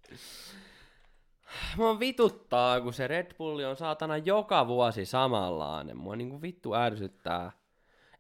[1.77, 5.97] Mua vituttaa, kun se Red Bulli on saatana joka vuosi samanlainen.
[5.97, 7.53] Mua niinku vittu ärsyttää.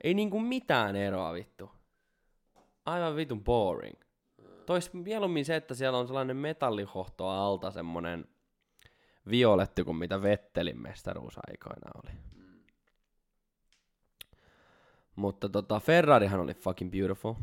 [0.04, 1.70] Ei niinku mitään eroa vittu.
[2.86, 4.00] Aivan vitun boring.
[4.66, 8.24] Tois mieluummin se, että siellä on sellainen metallihohto alta semmonen
[9.30, 12.29] violetti kuin mitä Vettelin mestaruusaikoina oli.
[15.20, 17.34] Mutta tota, Ferrarihan oli fucking beautiful.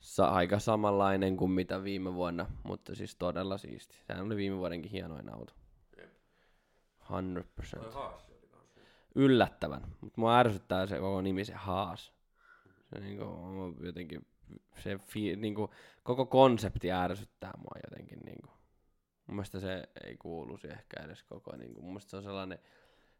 [0.00, 3.96] sa- aika samanlainen kuin mitä viime vuonna, mutta siis todella siisti.
[4.06, 5.52] Sehän oli viime vuodenkin hienoin auto.
[5.96, 6.10] Jep.
[7.00, 7.92] 100%.
[7.92, 8.68] haassi oli kans.
[9.14, 9.82] Yllättävän.
[10.00, 12.12] Mutta mua ärsyttää se koko nimi, se Haas.
[12.94, 13.24] Se niinku
[13.80, 14.26] jotenkin,
[14.78, 15.70] se fi, niinku,
[16.02, 18.48] koko konsepti ärsyttää mua jotenkin niinku.
[19.26, 22.58] Mun mielestä se ei kuuluisi ehkä edes koko, niinku, mun mielestä se on sellainen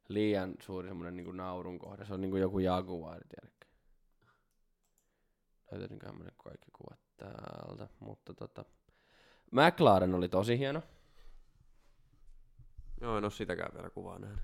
[0.08, 2.04] liian suuri semmoinen niinku naurun kohde.
[2.04, 3.66] Se on niinku joku Jaguar, tiedätkö?
[5.70, 8.64] Löytäisinköhän mä nyt kaikki kuvat täältä, mutta tota...
[9.50, 10.82] McLaren oli tosi hieno.
[13.00, 14.40] Joo, en oo sitäkään vielä kuvaa nähnyt.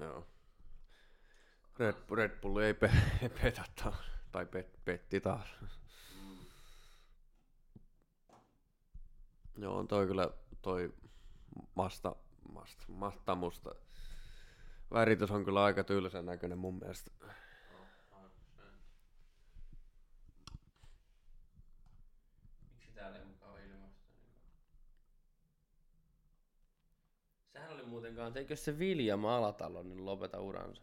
[0.00, 0.26] Joo.
[1.78, 2.90] Red, Red Bull ei pe-
[3.42, 4.10] petä taas.
[4.32, 5.48] Tai pet, petti taas.
[9.58, 10.30] Joo, on toi kyllä
[10.62, 10.94] toi
[11.74, 12.16] masta,
[12.52, 13.74] masta, masta musta.
[14.90, 17.10] Väritys on kyllä aika tylsän näköinen mun mielestä.
[17.70, 18.62] Ilmasta?
[27.52, 30.82] Sehän oli muutenkaan, eikö se William Alatalo niin lopeta uransa?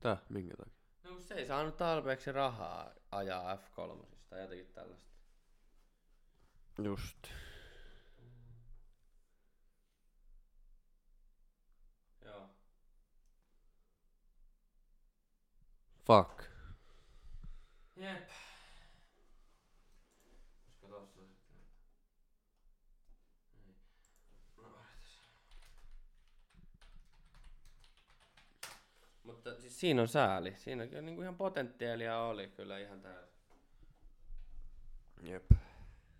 [0.00, 0.74] Tää, minkä takia?
[1.02, 5.10] No kun se ei saanut tarpeeksi rahaa ajaa F3 tai jotenkin tällaista.
[6.82, 7.26] Just.
[12.24, 12.50] Joo.
[16.06, 16.42] Fuck.
[17.96, 18.28] Jep.
[20.64, 21.60] Koska tossa sitten...
[23.54, 23.76] Niin.
[24.56, 25.20] No, odotas.
[29.24, 30.54] Mutta siis siinä on sääli.
[30.56, 33.40] Siinä kyllä niinku ihan potentiaalia oli kyllä ihan täysin.
[35.22, 35.50] Jep.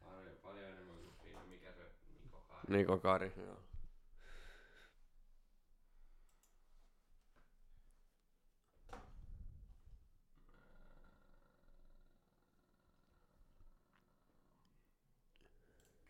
[0.05, 1.83] Paljon, paljon enemmän kuin siinä, mikä se
[2.23, 2.63] Niko Kari.
[2.69, 3.59] Niko Kari, joo.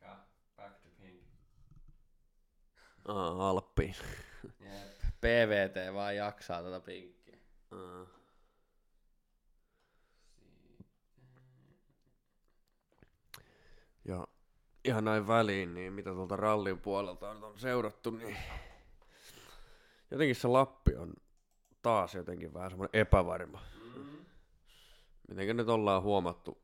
[0.01, 0.25] Ka-
[0.57, 1.23] Back to pink.
[3.09, 3.95] Aa, Alppiin.
[4.61, 5.01] Jep.
[5.21, 7.20] PVT vaan jaksaa tätä pinkkiä.
[14.05, 14.27] Ja
[14.85, 18.37] ihan näin väliin, niin mitä tuolta rallin puolelta on, on seurattu, niin
[20.11, 21.13] jotenkin se Lappi on
[21.83, 23.63] taas jotenkin vähän semmoinen epävarma.
[23.97, 24.19] Mm.
[25.29, 26.63] Mitenkä nyt ollaan huomattu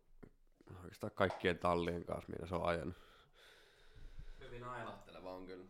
[0.83, 2.97] oikeastaan kaikkien tallien kanssa, mitä se on ajanut.
[4.41, 5.65] Hyvin ailahteleva on kyllä.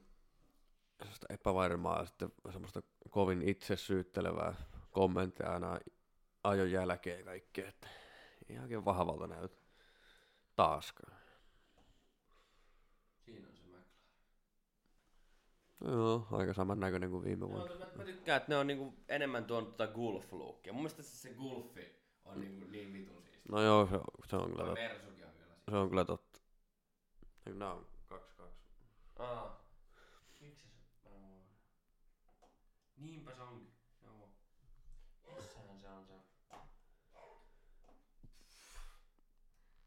[0.98, 4.54] Sellaista epävarmaa ja sitten semmoista kovin itse syyttelevää
[4.96, 5.80] kommentteja aina
[6.44, 7.88] ajon jälkeen ja kaikkea, että
[8.48, 9.56] ei oikein vahvalta näytä
[10.56, 11.16] taaskaan.
[13.24, 13.86] Siinä on se McLaren.
[15.80, 17.66] No Joo, aika saman näköinen kuin viime vuonna.
[17.66, 20.72] Joo, mä, mä tykkään, että ne on niinku enemmän tuonut tota golf-lookia.
[20.72, 23.48] Mun mielestä se, se golfi on niinku niin vitun siisti.
[23.48, 24.80] No joo, se, se on kyllä totta.
[25.66, 26.40] On Se on kyllä totta.
[27.54, 28.60] Nää on kaksi kaksi?
[29.18, 29.66] Aa.
[30.40, 30.76] Miksi se...
[31.04, 32.48] Aa.
[32.96, 33.72] Niinpä se onkin.
[34.02, 34.30] Joo.
[35.36, 36.26] Missähän se on se?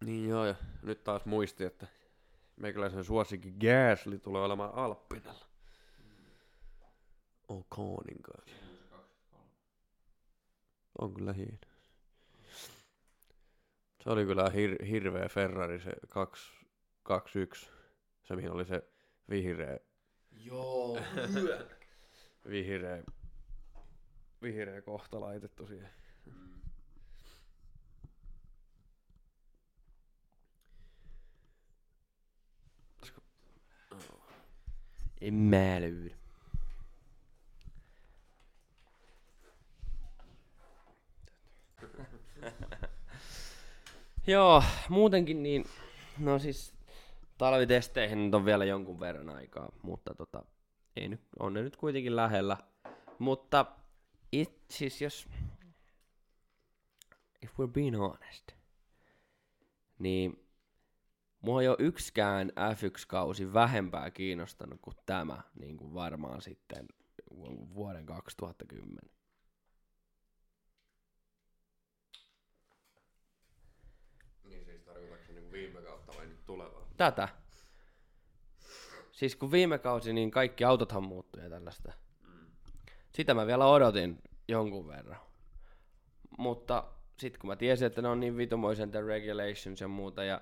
[0.05, 1.88] Niin joo, ja nyt taas muisti, että
[2.55, 5.45] meikäläisen suosikki Gasly tulee olemaan Alppinella.
[7.47, 8.55] Okonin kanssa.
[8.55, 9.45] Siinä on se 23.
[10.99, 11.57] On kyllä hieno.
[14.03, 17.69] Se oli kyllä hir- hirveä Ferrari se 221.
[18.23, 18.83] Se mihin oli se
[19.29, 19.79] vihreä,
[20.31, 20.99] Joo.
[22.49, 23.03] vihreä,
[24.41, 25.89] vihreä kohta laitettu siihen.
[35.21, 36.15] En mä löydä.
[44.27, 45.65] Joo, muutenkin niin,
[46.17, 46.73] no siis
[47.38, 50.45] talvitesteihin nyt on vielä jonkun verran aikaa, mutta tota,
[50.95, 52.58] ei nyt, on ne nyt kuitenkin lähellä.
[53.19, 53.65] Mutta
[54.32, 55.27] it, siis jos,
[57.41, 58.51] if we're being honest,
[59.99, 60.48] niin
[61.41, 66.86] mua ei ole yksikään F1-kausi vähempää kiinnostanut kuin tämä, niin kuin varmaan sitten
[67.75, 68.99] vuoden 2010.
[74.43, 76.88] Niin siis tarkoitatko se niinku viime kautta vai nyt tulevaa?
[76.97, 77.28] Tätä.
[79.12, 81.93] Siis kun viime kausi, niin kaikki autothan muuttui ja tällaista.
[83.15, 85.19] Sitä mä vielä odotin jonkun verran.
[86.38, 90.41] Mutta sitten kun mä tiesin, että ne on niin vitumoisen the regulations ja muuta, ja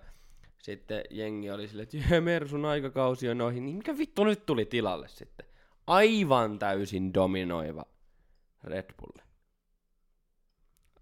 [0.58, 5.08] sitten jengi oli silleen, että Mersun aikakausi on ohi, niin mikä vittu nyt tuli tilalle
[5.08, 5.46] sitten?
[5.88, 7.86] Aivan täysin dominoiva
[8.64, 9.26] Red Bull.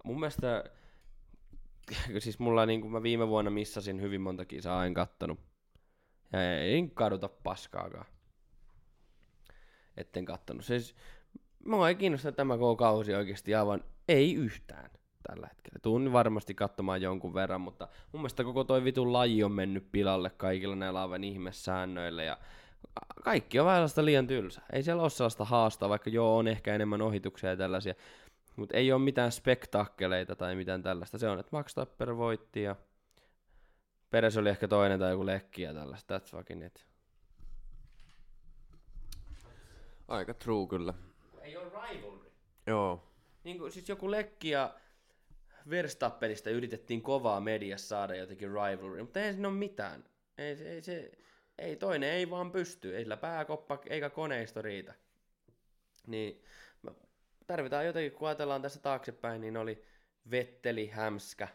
[0.03, 0.63] Mun mielestä,
[2.19, 5.39] siis mulla niin kuin mä viime vuonna missasin hyvin monta kisaa, en kattonut.
[6.33, 8.05] Ja ei kaduta paskaakaan.
[9.97, 10.65] Etten kattonut.
[10.65, 10.95] Siis,
[11.65, 14.89] mua ei kiinnosta tämä koko kausi oikeasti aivan, ei yhtään
[15.27, 15.79] tällä hetkellä.
[15.81, 20.29] Tuun varmasti katsomaan jonkun verran, mutta mun mielestä koko toi vitun laji on mennyt pilalle
[20.29, 22.37] kaikilla näillä aivan ihmessäännöillä ja
[23.23, 24.61] kaikki on vähän liian tylsä.
[24.73, 27.93] Ei siellä ole sellaista haastaa, vaikka joo on ehkä enemmän ohituksia ja tällaisia,
[28.55, 31.17] mutta ei ole mitään spektaakkeleita tai mitään tällaista.
[31.17, 32.75] Se on, että Max Tapper voitti ja
[34.09, 36.17] Peres oli ehkä toinen tai joku lekki ja tällaista.
[36.17, 36.85] That's fucking it.
[40.07, 40.93] Aika true kyllä.
[41.41, 42.31] Ei ole rivalry.
[42.67, 43.03] Joo.
[43.43, 44.73] Niin kuin, siis joku lekki ja
[45.69, 50.03] Verstappenista yritettiin kovaa mediassa saada jotenkin rivalry, mutta ei siinä ole mitään.
[50.37, 51.11] Ei, ei, se,
[51.57, 54.93] ei toinen ei vaan pysty, ei sillä pääkoppa eikä koneisto riitä.
[56.07, 56.43] Niin
[57.47, 59.83] tarvitaan jotenkin, kun ajatellaan tässä taaksepäin, niin oli
[60.31, 61.47] Vetteli, Hämskä,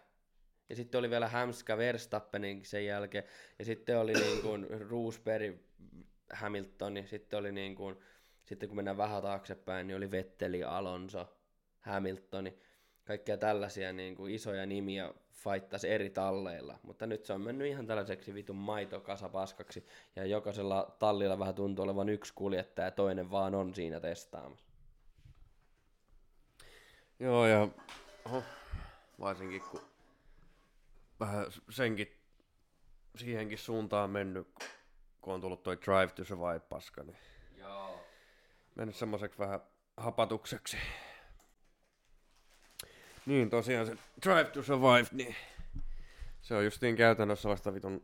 [0.69, 3.25] ja sitten oli vielä Hämskä Verstappenin sen jälkeen,
[3.59, 5.57] ja sitten oli niin kuin Roosberg,
[6.33, 7.97] Hamilton, ja sitten oli niin kuin,
[8.45, 11.39] sitten kun mennään vähän taaksepäin, niin oli Vetteli, Alonso,
[11.81, 12.59] Hamiltoni,
[13.11, 17.87] kaikkia tällaisia niin kuin isoja nimiä faittasi eri talleilla, mutta nyt se on mennyt ihan
[17.87, 23.75] tällaiseksi vitun maitokasapaskaksi, ja jokaisella tallilla vähän tuntuu olevan yksi kuljettaja, ja toinen vaan on
[23.75, 24.65] siinä testaamassa.
[27.21, 27.69] Joo, ja
[28.25, 28.43] oho,
[29.21, 29.81] varsinkin kun
[31.21, 32.19] vähän senkin,
[33.17, 34.49] siihenkin suuntaan mennyt,
[35.21, 37.19] kun on tullut toi Drive to Survive-paska, niin
[37.57, 38.05] Joo.
[38.75, 39.61] mennyt semmoiseksi vähän
[39.97, 40.77] hapatukseksi.
[43.27, 45.37] Niin, tosiaan se Drive to Survive, niin
[46.43, 48.03] se on justiin käytännössä vasta vitun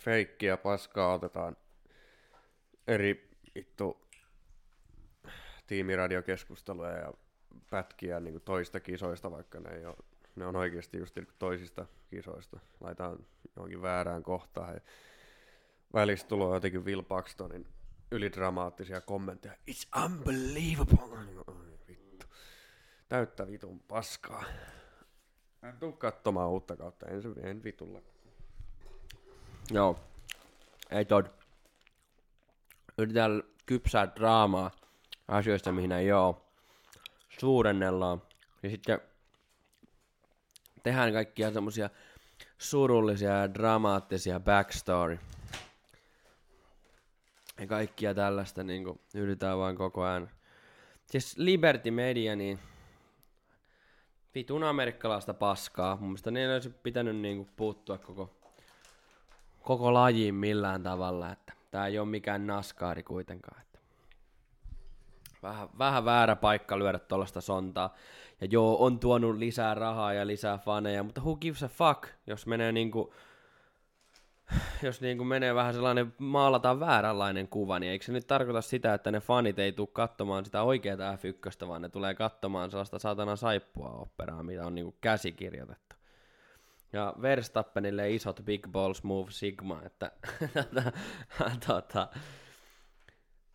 [0.00, 1.56] feikkiä paskaa, otetaan
[2.86, 4.00] eri vittu
[5.66, 7.12] tiimiradiokeskusteluja ja
[7.70, 9.96] pätkiä niin toista kisoista, vaikka ne, ei ole,
[10.36, 12.60] ne on oikeasti just niin toisista kisoista.
[12.80, 14.80] Laitetaan johonkin väärään kohtaan ja
[15.92, 17.66] välissä tulee jotenkin Will Paxtonin
[18.10, 19.54] ylidramaattisia kommentteja.
[19.70, 21.67] It's unbelievable!
[23.08, 24.44] Täyttä vitun paskaa.
[25.62, 28.00] En tuu katsomaan uutta kautta, en, en vitulla.
[29.70, 30.00] Joo.
[30.90, 31.26] Ei tod.
[32.98, 34.70] Yritetään kypsää draamaa
[35.28, 36.44] asioista, mihin ei oo.
[37.38, 38.22] Suurennellaan.
[38.62, 39.00] Ja sitten
[40.82, 41.90] tehdään kaikkia semmosia
[42.58, 45.18] surullisia ja dramaattisia backstory.
[47.60, 50.30] Ja kaikkia tällaista niinku yritetään vaan koko ajan.
[51.06, 52.58] Siis Liberty Media, niin
[54.38, 55.96] vitun amerikkalaista paskaa.
[55.96, 58.30] Mun mielestä ei olisi pitänyt niinku puuttua koko
[59.62, 63.60] koko lajiin millään tavalla, että tää ei ole mikään naskaari kuitenkaan.
[63.60, 63.78] Että
[65.42, 67.94] vähän, vähän väärä paikka lyödä tuollaista sontaa.
[68.40, 72.46] Ja joo, on tuonut lisää rahaa ja lisää faneja, mutta who gives a fuck, jos
[72.46, 73.14] menee niinku,
[74.82, 79.10] jos niinku menee vähän sellainen, maalataan vääränlainen kuva, niin eikö se nyt tarkoita sitä, että
[79.10, 83.90] ne fanit ei tule katsomaan sitä oikeaa F1, vaan ne tulee katsomaan sellaista saatana saippua
[83.90, 85.96] operaa, mitä on niinku käsikirjoitettu.
[86.92, 90.12] Ja Verstappenille isot big balls move Sigma, että
[91.66, 92.08] tota,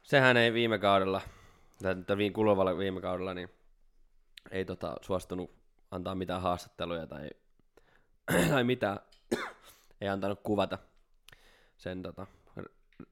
[0.04, 1.22] sehän ei viime kaudella,
[1.82, 3.50] tai kuluvalla viime kaudella, niin
[4.52, 5.52] ei tota, suostunut
[5.92, 7.30] antaa mitään haastatteluja tai,
[8.50, 9.00] tai mitään,
[10.04, 10.78] ei antanut kuvata
[11.78, 12.28] sen tota,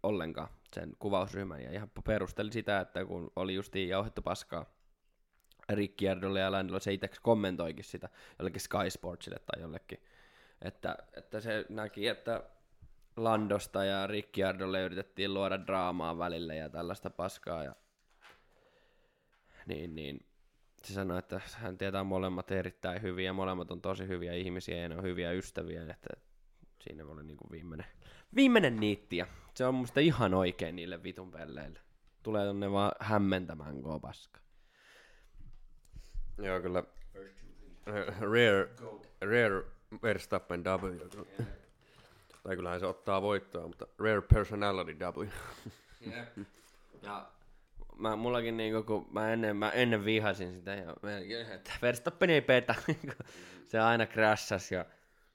[0.03, 1.61] ollenkaan sen kuvausryhmän.
[1.61, 4.65] Ja ihan perusteli sitä, että kun oli justiin jauhettu paskaa
[5.69, 10.03] Ricciardolle ja Landolle, se itse kommentoikin sitä jollekin Sky Sportsille tai jollekin,
[10.61, 12.43] että, että se näki, että
[13.17, 17.75] Landosta ja Ricciardolle yritettiin luoda draamaa välille ja tällaista paskaa ja
[19.65, 20.25] niin, niin.
[20.83, 24.97] Se sanoi, että hän tietää molemmat erittäin hyviä molemmat on tosi hyviä ihmisiä ja ne
[24.97, 26.09] on hyviä ystäviä, että
[26.81, 27.87] siinä oli niin kuin viimeinen,
[28.35, 31.79] viimeinen niitti ja se on musta ihan oikein niille vitun pelleille.
[32.23, 34.39] Tulee tonne vaan hämmentämään koko paska.
[36.37, 36.83] Joo, kyllä.
[38.19, 38.69] Rare,
[39.21, 39.63] rare
[40.03, 40.97] Verstappen W.
[42.43, 45.27] Tai kyllähän se ottaa voittoa, mutta rare personality W.
[47.01, 47.31] Ja
[47.97, 50.95] mä, mullakin niinku, kun mä ennen, mä ennen vihasin sitä ja
[51.55, 52.75] että Verstappen ei petä,
[53.67, 54.85] se aina crashas ja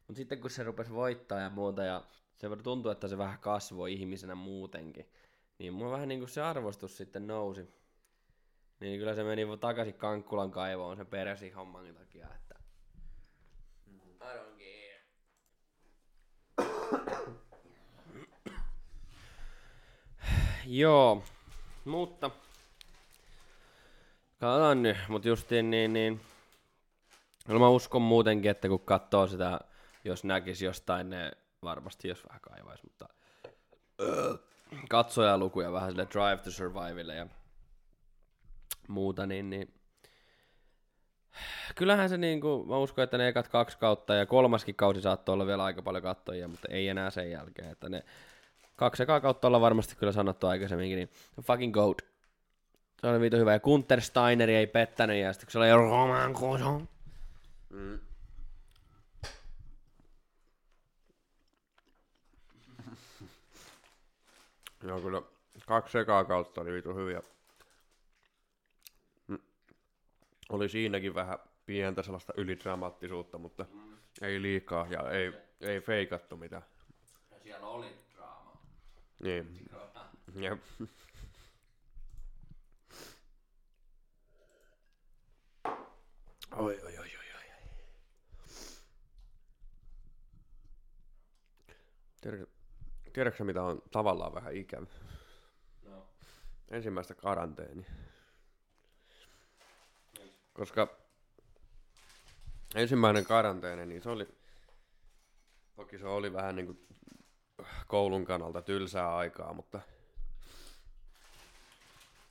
[0.08, 2.02] mutta sitten kun se rupesi voittaa ja muuta, ja
[2.36, 5.10] se tuntui, että se vähän kasvoi ihmisenä muutenkin,
[5.58, 7.70] niin mulla vähän niin kuin se arvostus sitten nousi.
[8.80, 12.54] Niin kyllä se meni takaisin Kankkulan kaivoon se peräsi homman takia, että...
[13.86, 14.10] Mm-hmm.
[14.10, 15.06] I don't care.
[20.66, 21.22] Joo,
[21.84, 22.30] mutta
[24.40, 26.20] Katsotaan nyt, mutta justiin niin, niin
[27.48, 29.60] no mä uskon muutenkin, että kun katsoo sitä
[30.08, 31.32] jos näkisi jostain, ne
[31.62, 33.08] varmasti jos vähän kaivais, mutta
[34.88, 37.26] katsojalukuja vähän sille Drive to Survivelle ja
[38.88, 39.74] muuta, niin, niin
[41.74, 45.46] kyllähän se niinku, mä uskon, että ne ekat kaksi kautta ja kolmaskin kausi saattoi olla
[45.46, 48.02] vielä aika paljon kattojia, mutta ei enää sen jälkeen, että ne
[48.76, 51.10] kaksi ekaa kautta ollaan varmasti kyllä sanottu aikaisemminkin, niin
[51.42, 52.02] fucking goat.
[53.00, 56.32] Se oli viito hyvä, ja Gunther Steiner ei pettänyt, ja sitten kun se oli Roman
[56.32, 56.88] Koson.
[57.70, 57.98] Mm.
[64.86, 65.22] Joo, kyllä
[65.66, 67.22] kaksi ekaa kautta oli vitu hyviä.
[69.28, 69.38] Mm.
[70.48, 73.96] Oli siinäkin vähän pientä sellaista ylidramaattisuutta, mutta mm.
[74.22, 76.64] ei liikaa ja ei, ei feikattu mitään.
[77.30, 78.60] Ja siellä oli draama.
[79.22, 79.68] Niin.
[80.34, 80.60] Jep.
[86.56, 87.44] Oi, oi, oi, oi, oi.
[92.20, 92.55] Tiedätkö,
[93.16, 94.86] tiedätkö mitä on tavallaan vähän ikävä?
[95.82, 96.06] No.
[96.70, 97.86] Ensimmäistä karanteeni.
[100.52, 100.88] Koska
[102.74, 104.28] ensimmäinen karanteeni, niin se oli,
[105.76, 106.86] toki se oli vähän niin kuin
[107.86, 109.80] koulun kannalta tylsää aikaa, mutta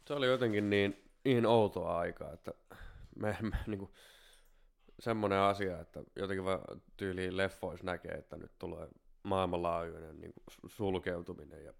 [0.08, 2.52] se oli jotenkin niin, niin outoa aikaa, että
[3.16, 3.92] me, me niin kuin,
[5.00, 8.88] semmoinen asia, että jotenkin vaan tyyliin leffois näkee, että nyt tulee
[9.26, 11.74] maailmanlaajuinen niin kuin sulkeutuminen ja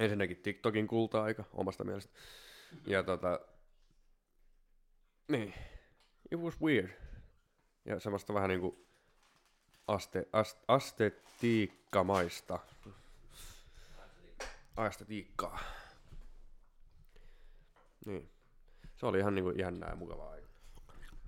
[0.00, 2.12] ensinnäkin TikTokin kulta-aika omasta mielestä.
[2.86, 3.40] Ja tota,
[5.28, 5.54] niin,
[6.30, 6.90] it was weird.
[7.84, 8.86] Ja semmoista vähän niinku
[9.86, 12.58] aste, ast, astetiikkamaista.
[14.76, 15.58] Astetiikkaa.
[18.06, 18.30] Niin.
[18.96, 20.48] Se oli ihan niinku jännää ja mukavaa aika.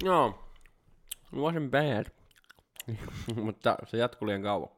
[0.02, 0.52] Joo.
[1.32, 2.23] It wasn't bad.
[3.44, 4.70] mutta se jatkui liian kauan.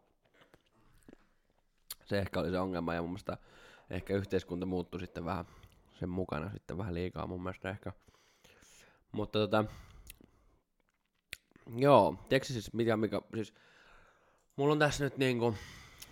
[2.05, 3.37] Se ehkä oli se ongelma ja mun mielestä
[3.91, 5.45] ehkä yhteiskunta muuttui sitten vähän
[6.01, 7.93] sen mukana sitten vähän liikaa mun mielestä ehkä.
[9.13, 9.65] Mutta tota,
[11.77, 13.55] joo, tiedätkö siis mikä, mikä, siis
[14.57, 15.55] mulla on tässä nyt niinku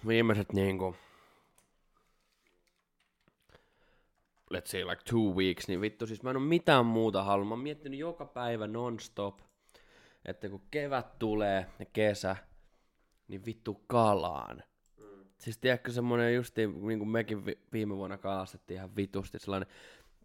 [0.07, 0.97] viimeiset niinku,
[4.55, 7.49] let's say like two weeks, niin vittu siis mä en oo mitään muuta halunnut.
[7.49, 9.41] Mä oon miettinyt joka päivä non-stop,
[10.25, 12.37] että kun kevät tulee ja kesä,
[13.29, 14.63] niin vittu kalaan.
[14.99, 15.25] Mm.
[15.39, 19.69] Siis tiedätkö semmonen justi, niin kuin mekin vi- viime vuonna kalastettiin ihan vitusti, sellainen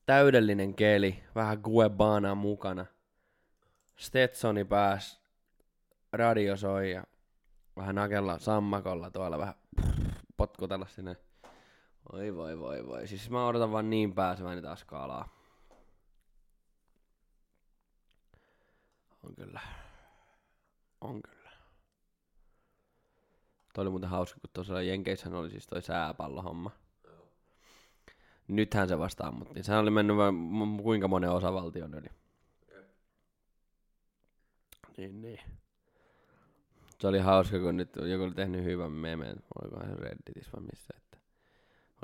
[0.05, 2.85] täydellinen keli, vähän guebana mukana.
[3.97, 5.21] Stetsoni pääs,
[6.13, 7.03] radio soi ja
[7.75, 9.55] vähän nakella sammakolla tuolla vähän
[10.37, 11.15] potkutella sinne.
[12.13, 13.07] Oi voi voi voi.
[13.07, 15.29] Siis mä odotan vaan niin pääseväni taas kalaa.
[19.23, 19.59] On kyllä.
[21.01, 21.49] On kyllä.
[23.73, 26.71] Toi oli muuten hauska, kun tuossa Jenkeissähän oli siis toi sääpallohomma.
[28.47, 29.63] Nythän se vasta ammuttiin.
[29.63, 32.09] Sehän oli mennyt vain m- kuinka monen osavaltion yli.
[34.97, 35.39] Niin, niin.
[36.99, 40.93] Se oli hauska, kun nyt joku oli tehnyt hyvän memen, olikohan se Redditissä vai missä,
[40.97, 41.17] että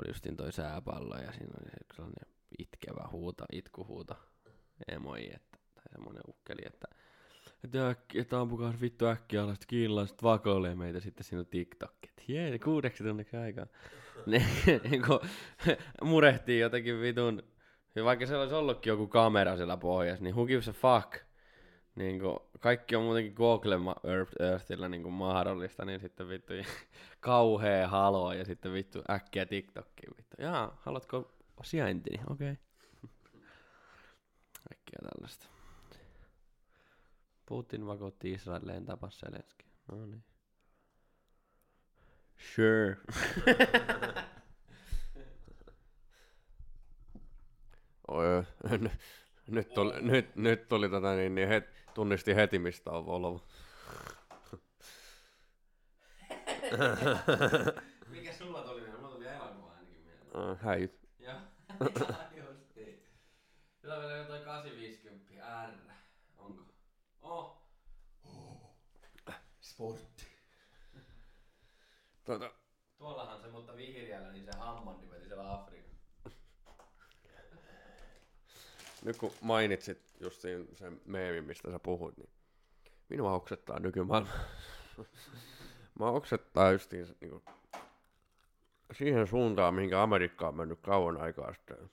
[0.00, 4.16] oli justiin toi sääpallo ja siinä oli se sellainen itkevä huuta, itkuhuuta
[4.88, 6.88] emoi, että, tai semmoinen ukkeli, että
[8.14, 11.92] että, ampukaa se vittu äkkiä alas, kiinalaiset vakoilee meitä sitten siinä TikTok.
[12.08, 13.66] Että jee, kuudeksi tunniksi aikaa.
[14.26, 14.46] Ne
[14.90, 15.20] niinku,
[16.02, 17.42] murehtii jotenkin vitun,
[17.94, 21.16] ja vaikka siellä olisi ollutkin joku kamera siellä pohjassa, niin who gives a fuck?
[21.94, 26.52] Niin kuin, kaikki on muutenkin Google Earth, Earthillä niin kuin mahdollista, niin sitten vittu
[27.20, 30.36] kauhea halo ja sitten vittu äkkiä TikTokkiin vittu.
[30.38, 32.20] Jaa, haluatko sijaintini?
[32.30, 32.52] Okei.
[32.52, 33.10] Okay.
[34.68, 35.55] Kaikkea tällaista.
[37.46, 39.66] Putin vakuutti Israeleen tapas Zelenski.
[39.92, 40.24] No niin.
[42.54, 42.96] Sure.
[48.08, 48.24] Oi,
[48.78, 48.90] n-
[49.46, 53.46] nyt tuli, nyt, nyt tuli tota niin, niin het, tunnisti heti mistä on Volvo.
[58.08, 58.80] Mikä sulla tuli?
[58.90, 60.50] Mulla tuli elokuva ainakin mieleen.
[60.50, 61.00] Äh, Häijyt.
[61.18, 61.34] Joo,
[62.50, 63.02] justiin.
[63.80, 65.70] Sillä on vielä jotain 850 R.
[66.38, 66.62] Onko?
[67.22, 67.62] Oh.
[69.76, 70.26] Sportti.
[72.24, 72.50] Tota,
[72.98, 75.96] Tuollahan se, mutta vihreällä, niin se Hammandi veti siellä Afrikassa.
[79.04, 82.30] nyt kun mainitsit just siinä sen meemin, mistä sä puhuit, niin
[83.08, 84.30] minua oksettaa nykymaailma.
[86.00, 87.44] Mä oksettaa justiin se, niin kuin,
[88.92, 91.90] siihen suuntaan, mihinkä Amerikka on mennyt kauan aikaa sitten.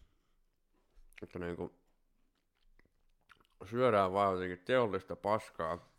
[1.23, 1.73] Että niin kuin
[3.65, 5.92] syödään vaan jotenkin teollista paskaa,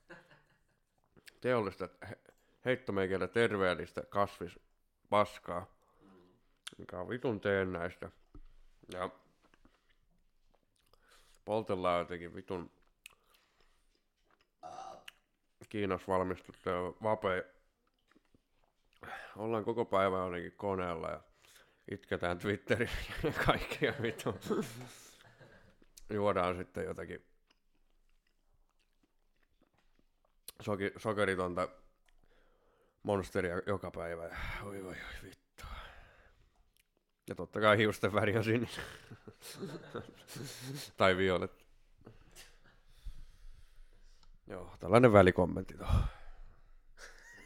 [1.45, 2.19] teollista he,
[2.65, 5.67] heittomeikeltä terveellistä kasvispaskaa,
[6.79, 8.11] mikä on vitun teennäistä.
[8.93, 9.11] Ja
[11.45, 12.71] poltellaan jotenkin vitun
[15.69, 17.43] Kiinassa valmistettuja vapeja.
[19.37, 21.21] Ollaan koko päivä jotenkin koneella ja
[21.91, 24.35] itketään Twitterissä ja kaikkea vittu.
[26.11, 27.34] Juodaan sitten jotakin
[30.61, 31.69] soki, sokeritonta
[33.03, 34.37] monsteria joka päivä.
[34.63, 35.65] Oi oi oi vittu.
[37.29, 38.69] Ja totta kai hiusten väri on sininen.
[40.97, 41.65] tai violet.
[44.47, 46.05] Joo, tällainen välikommentti tuohon.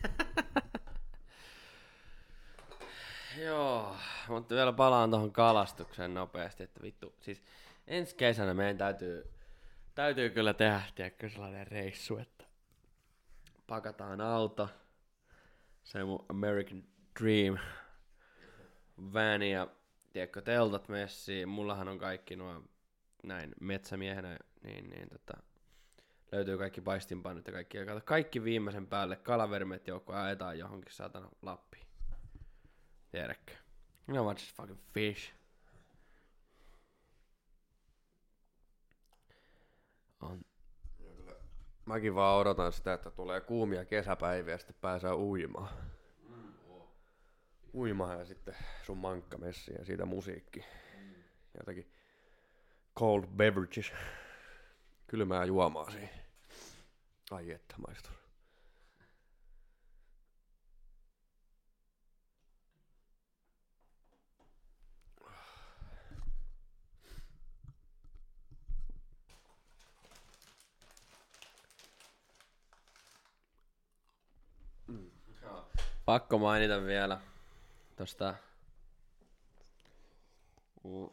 [3.45, 3.97] Joo,
[4.29, 7.43] mutta vielä palaan tuohon kalastukseen nopeasti, että vittu, siis
[7.87, 9.31] ensi kesänä meidän täytyy,
[9.95, 12.38] täytyy kyllä tehdä, tiedätkö, sellainen reissu, että
[13.69, 14.69] pakataan auto,
[15.83, 16.85] se mun American
[17.21, 17.59] Dream
[19.13, 19.69] van ja
[20.13, 22.63] tiedätkö, teltat messiin, mullahan on kaikki nuo
[23.23, 25.43] näin metsämiehenä, niin, niin tota,
[26.33, 27.77] löytyy kaikki paistinpannut ja kaikki.
[27.77, 31.87] Ja kaikki viimeisen päälle kalavermet joukko ajetaan johonkin saatana Lappiin.
[33.11, 33.53] Tiedätkö?
[34.07, 35.38] No want just fucking fish.
[41.89, 45.69] Mäkin vaan odotan sitä, että tulee kuumia kesäpäiviä ja sitten pääsee uimaan.
[47.75, 48.55] Uimaan ja sitten
[48.87, 50.65] sun mankka messi ja siitä musiikki.
[51.59, 51.93] Jotakin
[52.99, 53.93] cold beverages.
[55.07, 56.11] Kylmää juomaa siihen.
[57.31, 58.18] Ai että maistuu.
[76.09, 77.21] Pakko mainita vielä
[77.97, 78.35] tosta
[80.85, 81.09] Mm.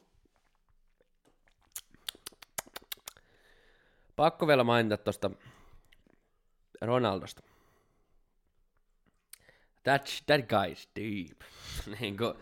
[4.16, 5.32] Pakko vielä mainita tosta
[6.82, 7.42] Ronaldosta.
[9.84, 11.40] That, that guy's deep.
[12.00, 12.40] niin kun,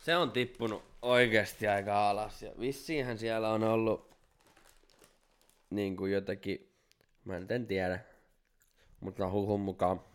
[0.00, 2.42] se on tippunut oikeasti aika alas.
[2.42, 4.10] Ja vissiinhän siellä on ollut
[5.70, 6.72] niin kuin jotakin,
[7.24, 8.00] mä en tiedä,
[9.00, 10.09] mutta huhun mukaan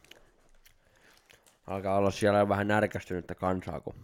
[1.67, 3.95] alkaa olla siellä vähän närkästynyttä kansaa, kun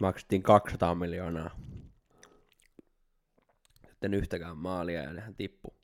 [0.00, 1.50] maksettiin 200 miljoonaa.
[3.88, 5.74] Sitten yhtäkään maalia ja nehän tippu.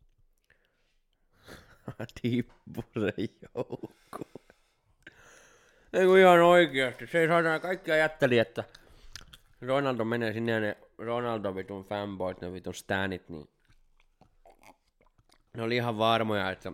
[2.22, 3.12] tippu se
[3.54, 3.96] joukku.
[5.92, 7.06] Ei kun ihan oikeasti.
[7.06, 8.64] Se ei saatana kaikki ajatteli, että
[9.60, 13.48] Ronaldo menee sinne ja ne Ronaldo vitun fanboyt, ne vitun stanit, niin
[15.54, 16.72] ne oli ihan varmoja, että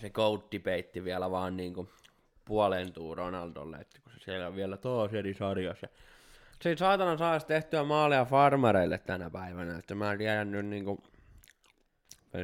[0.00, 1.88] se goat debate vielä vaan niinku
[2.44, 5.88] puolentuu Ronaldolle, että kun se siellä on vielä taas eri sarjassa.
[6.62, 11.02] Se saatana saa tehtyä maaleja farmareille tänä päivänä, että mä en tiedä nyt niinku,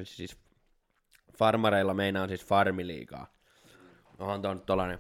[0.05, 0.37] siis
[1.39, 3.27] farmareilla meinaa siis farmiliigaa.
[4.19, 4.99] Onhan tuo nyt tollanen,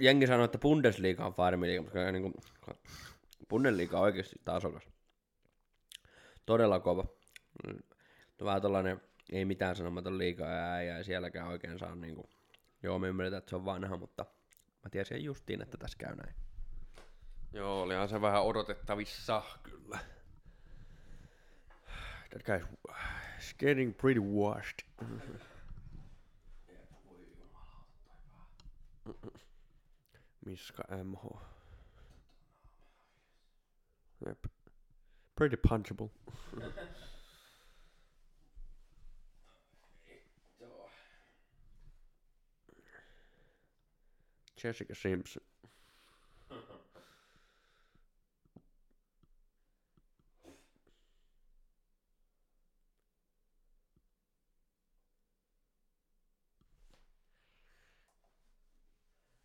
[0.00, 2.32] jengi sanoo, että Bundesliga on farmiliiga, koska niinku,
[3.48, 4.82] Bundesliga on oikeasti tasokas.
[6.46, 7.04] Todella kova.
[8.44, 9.00] Vähän tollanen,
[9.32, 10.48] ei mitään sanomaton liikaa
[10.82, 12.30] ja ei sielläkään oikein saa niinku,
[12.82, 14.26] joo me ymmärretään, että se on vanha, mutta
[14.84, 16.34] mä tiesin justiin, että tässä käy näin.
[17.52, 19.98] Joo, olihan se vähän odotettavissa, kyllä.
[22.30, 24.78] That guy's getting pretty washed.
[30.46, 31.40] Miska MH.
[34.26, 34.44] Yep.
[35.34, 36.10] Pretty punchable.
[44.62, 45.42] Jessica Simpson.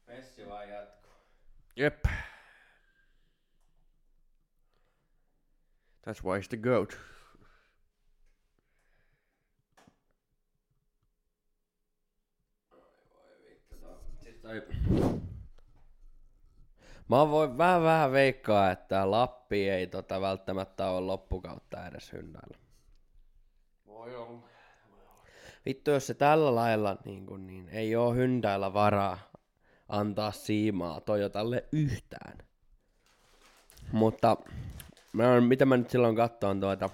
[0.08, 1.12] Messi vaan jatkuu.
[1.76, 2.06] Yep.
[6.04, 7.15] That's why he's the goat.
[17.10, 22.58] Mä voin vähän vähän veikkaa, että Lappi ei tota välttämättä ole loppukautta edes hyndäillä.
[23.88, 24.48] Voi olla.
[25.66, 29.18] Vittu, jos se tällä lailla niin, kun, niin ei oo hyndäillä varaa
[29.90, 32.38] antaa siimaa Toyotalle yhtään.
[33.92, 34.38] Mutta
[35.14, 36.90] mä mitä mä nyt silloin katsoin tuota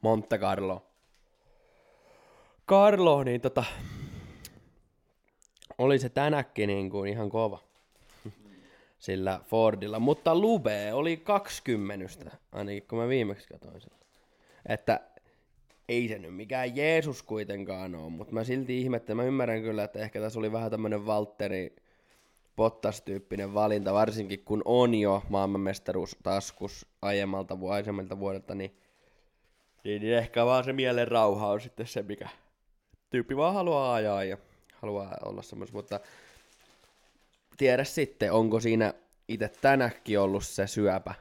[0.00, 0.86] Monte Carlo.
[2.68, 3.64] Carlo, niin tota,
[5.78, 7.69] oli se tänäkin niin kuin ihan kova
[9.00, 13.92] sillä Fordilla, mutta Lube oli 20, ainakin kun mä viimeksi katsoin sen.
[14.68, 15.00] Että
[15.88, 19.98] ei se nyt mikään Jeesus kuitenkaan ole, mutta mä silti ihmettelen, mä ymmärrän kyllä, että
[19.98, 21.76] ehkä tässä oli vähän tämmönen Valtteri
[22.56, 28.76] Bottas-tyyppinen valinta, varsinkin kun on jo maailmanmestaruus taskus aiemmalta, vu- aiemmalta vuodelta, niin,
[29.84, 32.28] niin ehkä vaan se mielen rauha on sitten se, mikä
[33.10, 34.38] tyyppi vaan haluaa ajaa ja
[34.74, 36.00] haluaa olla semmoista, mutta
[37.60, 38.94] tiedä sitten, onko siinä
[39.28, 41.14] itse tänäkin ollut se syöpä,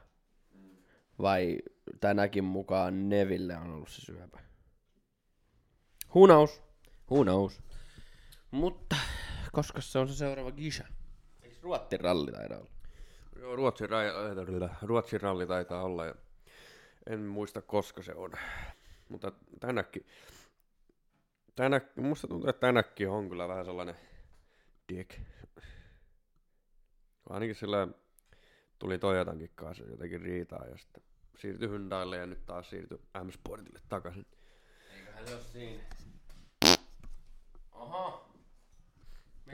[1.22, 1.58] vai
[2.00, 4.40] tänäkin mukaan Neville on ollut se syöpä.
[7.12, 7.62] Who knows?
[8.52, 8.96] Mutta,
[9.52, 10.84] koska se on se seuraava Gisha?
[11.42, 12.70] Eikö Ruottin ralli taida olla?
[13.40, 16.16] Joo, Ruotsin, ra- Ruotsin ralli taitaa olla ja
[17.10, 18.32] en muista koska se on.
[19.10, 20.06] Mutta tänäkin,
[21.56, 23.96] tänä, musta tuntuu, että tänäkin on kyllä vähän sellainen
[24.90, 25.20] dick.
[27.30, 27.88] Ainakin sillä
[28.80, 31.04] tuli Toyotankin kanssa jotenkin riitaa ja sitten
[31.38, 34.26] siirtyi Hyundaille ja nyt taas siirtyi M-Sportille takaisin.
[34.94, 35.84] Eiköhän se ole siinä.
[37.72, 38.30] Oho.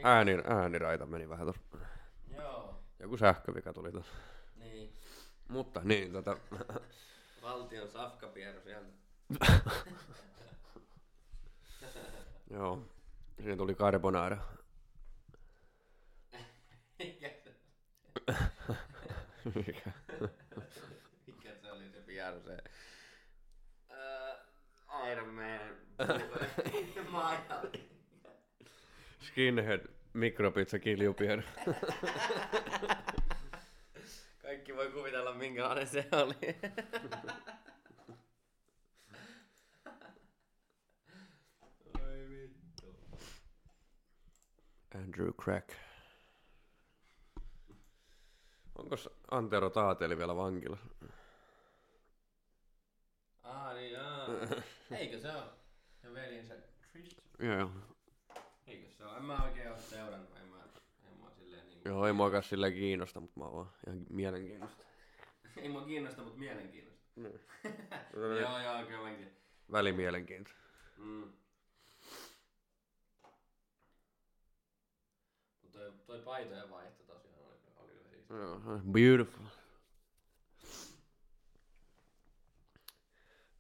[0.04, 1.62] Ääni, ääniraita meni vähän tuossa.
[2.38, 4.14] Joo, Joku sähkövika tuli tuossa.
[4.56, 4.94] niin.
[5.48, 6.38] Mutta niin, tota,
[7.42, 8.90] Valtion safkapierro sieltä.
[12.50, 12.82] joo,
[13.38, 14.38] siinä tuli carbonara.
[17.00, 17.35] Mikä
[19.56, 19.92] Mikä?
[21.28, 22.58] mikä se oli se pierro se?
[23.90, 25.60] Uh, Iron Man.
[29.28, 31.44] Skinhead mikropizza kiljupier.
[34.42, 36.36] Kaikki voi kuvitella minkälainen se oli.
[42.02, 42.98] Oi vittu.
[44.96, 45.85] Andrew Crack.
[48.76, 48.96] Onko
[49.32, 50.78] Antero Taateli vielä vankila?
[53.44, 54.28] Ah niin, aa.
[55.00, 55.44] Eikö se ole?
[56.02, 56.56] Se veljensä
[56.92, 57.24] Tristan.
[57.40, 57.70] Joo.
[58.68, 59.18] Eikö se ole?
[59.18, 60.30] En mä oikein oo seurannut.
[60.38, 60.58] En mä,
[61.12, 61.90] en mä silleen niinku...
[61.90, 64.86] Joo, ei muakaan sillä kiinnosta, mutta mä oon ihan mielenkiinnosta.
[65.62, 67.06] Ei mua kiinnosta, mut mielenkiinnosta.
[67.16, 67.40] Niin.
[68.42, 69.38] joo, joo, kylläkin.
[69.72, 70.52] Välimielenkiinto.
[70.98, 71.34] Mm.
[75.62, 77.04] Mut toi, toi paitojen vaihto
[78.92, 79.46] beautiful.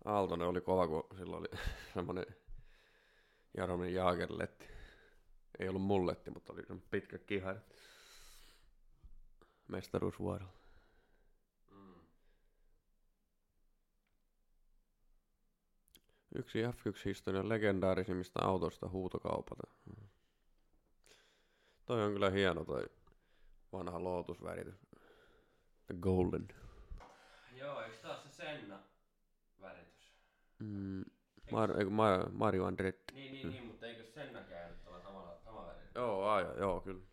[0.06, 1.62] Aaltonen oli kova, kun silloin oli
[1.94, 2.26] semmonen
[3.58, 4.68] Jaromir Jaagerletti.
[5.60, 7.60] Ei ollut mulletti, mutta oli pitkä kihari.
[9.68, 10.54] Mestaruusvuorolla.
[16.36, 19.64] Yksi F1-historian legendaarisimmista autoista huutokaupata.
[19.86, 20.08] Mm.
[21.86, 22.90] Toi on kyllä hieno toi
[23.78, 24.76] vanha Lotus-väritys.
[25.86, 26.48] The Golden.
[27.56, 28.80] Joo, eikö taas se Senna
[29.62, 30.12] väritys?
[30.60, 31.06] Mm.
[31.52, 33.14] Mar- eiku, Mar- Mario Andretti.
[33.14, 35.96] Niin, niin, niin, mutta eikö Senna käynyt tuolla samalla, sama väritys?
[35.96, 37.04] Joo, aja, joo, kyllä.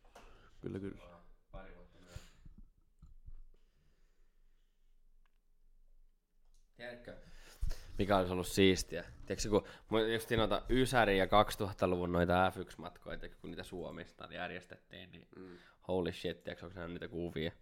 [0.60, 0.96] Kyllä, kyllä.
[1.52, 2.32] Pari vuotta myöhemmin.
[6.76, 7.16] Tiedätkö,
[7.98, 9.04] mikä olisi ollut siistiä?
[9.26, 9.48] Tiedätkö,
[9.88, 15.58] kun just noita Ysäri ja 2000-luvun noita F1-matkoja, tiedätkö, kun niitä Suomesta järjestettiin, niin Mm.
[15.88, 17.52] Holy shit, tiedätkö, onko niitä kuvia?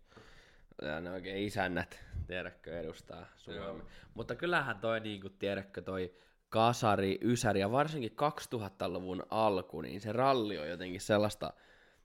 [0.83, 3.85] Ja ne oikein isännät, tiedätkö, edustaa Suomea.
[4.15, 6.15] Mutta kyllähän toi, niinku, tiedätkö, toi
[6.49, 8.17] kasari, ysäri ja varsinkin
[8.55, 11.53] 2000-luvun alku, niin se ralli on jotenkin sellaista,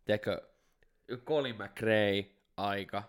[0.05, 0.41] tiedätkö,
[1.25, 2.25] Colin McRae
[2.57, 3.03] aika,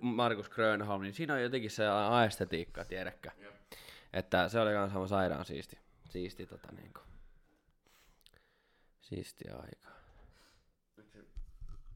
[0.00, 3.30] Markus Grönholm, niin siinä on jotenkin se aestetiikka, tiedätkö?
[3.38, 3.54] Jep.
[4.12, 7.00] Että se oli kans aivan sairaan siisti, siisti tota niinku,
[9.00, 9.93] siisti aika.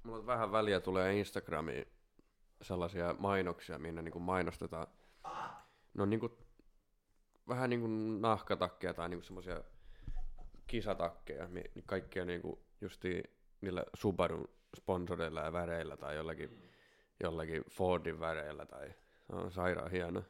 [0.08, 1.86] Mulla vähän väliä tulee Instagramiin
[2.62, 4.86] sellaisia mainoksia, minne niinku mainostetaan.
[5.94, 6.38] No niinku,
[7.48, 7.86] vähän niinku
[8.20, 9.60] nahkatakkeja tai niinku semmosia
[10.66, 13.22] kisatakkeja, mi- kaikkia niinku justi
[13.60, 16.70] niillä Subarun sponsoreilla ja väreillä tai jollakin,
[17.22, 18.88] jollakin Fordin väreillä tai
[19.26, 20.22] se on sairaan hieno.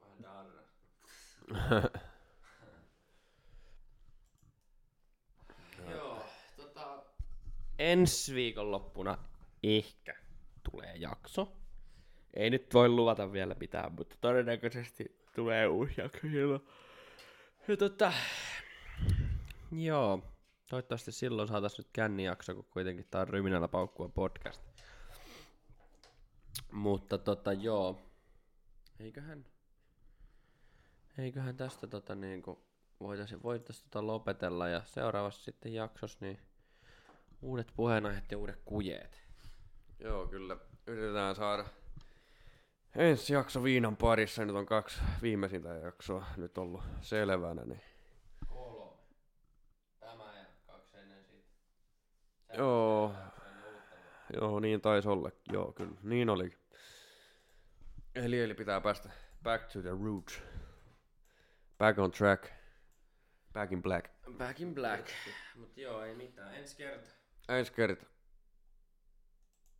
[0.00, 1.39] Vähän darras.
[5.90, 6.24] Joo,
[6.56, 7.02] tota...
[7.78, 9.18] Ensi viikonloppuna
[9.62, 10.14] ehkä
[10.70, 11.52] tulee jakso.
[12.34, 16.62] Ei nyt voi luvata vielä mitään, mutta todennäköisesti tulee uusi jakso silloin.
[17.68, 18.12] Ja tota,
[19.72, 20.22] joo,
[20.70, 24.62] toivottavasti silloin saataisiin nyt kännijakso, kun kuitenkin tää on Ryminällä paukkua podcast.
[26.72, 28.02] Mutta tota joo,
[29.00, 29.44] eiköhän,
[31.18, 32.64] eiköhän tästä tota niinku
[33.00, 36.38] voitaisiin voitais tota lopetella ja seuraavassa sitten jaksossa niin
[37.42, 39.22] uudet puheenaiheet ja uudet kujeet.
[39.98, 40.56] Joo, kyllä.
[40.86, 41.64] Yritetään saada
[42.94, 44.44] ensi jakso viinan parissa.
[44.44, 47.62] Nyt on kaksi viimeisintä jaksoa nyt ollut selvänä.
[47.64, 47.80] Niin.
[48.48, 48.96] Kolme.
[50.00, 51.48] Tämä ja kaksi ennen siitä.
[52.56, 53.14] Joo.
[54.40, 55.30] Joo, niin taisi olla.
[55.52, 55.96] Joo, kyllä.
[56.02, 56.58] Niin oli.
[58.14, 59.10] Eli, eli pitää päästä
[59.42, 60.42] back to the roots.
[61.80, 62.52] Back on track.
[63.54, 64.10] Back in black.
[64.38, 65.08] Back in black.
[65.56, 66.54] Mut joo, ei mitään.
[66.54, 67.10] Ensi kerta.
[67.48, 68.06] Ensi kerta.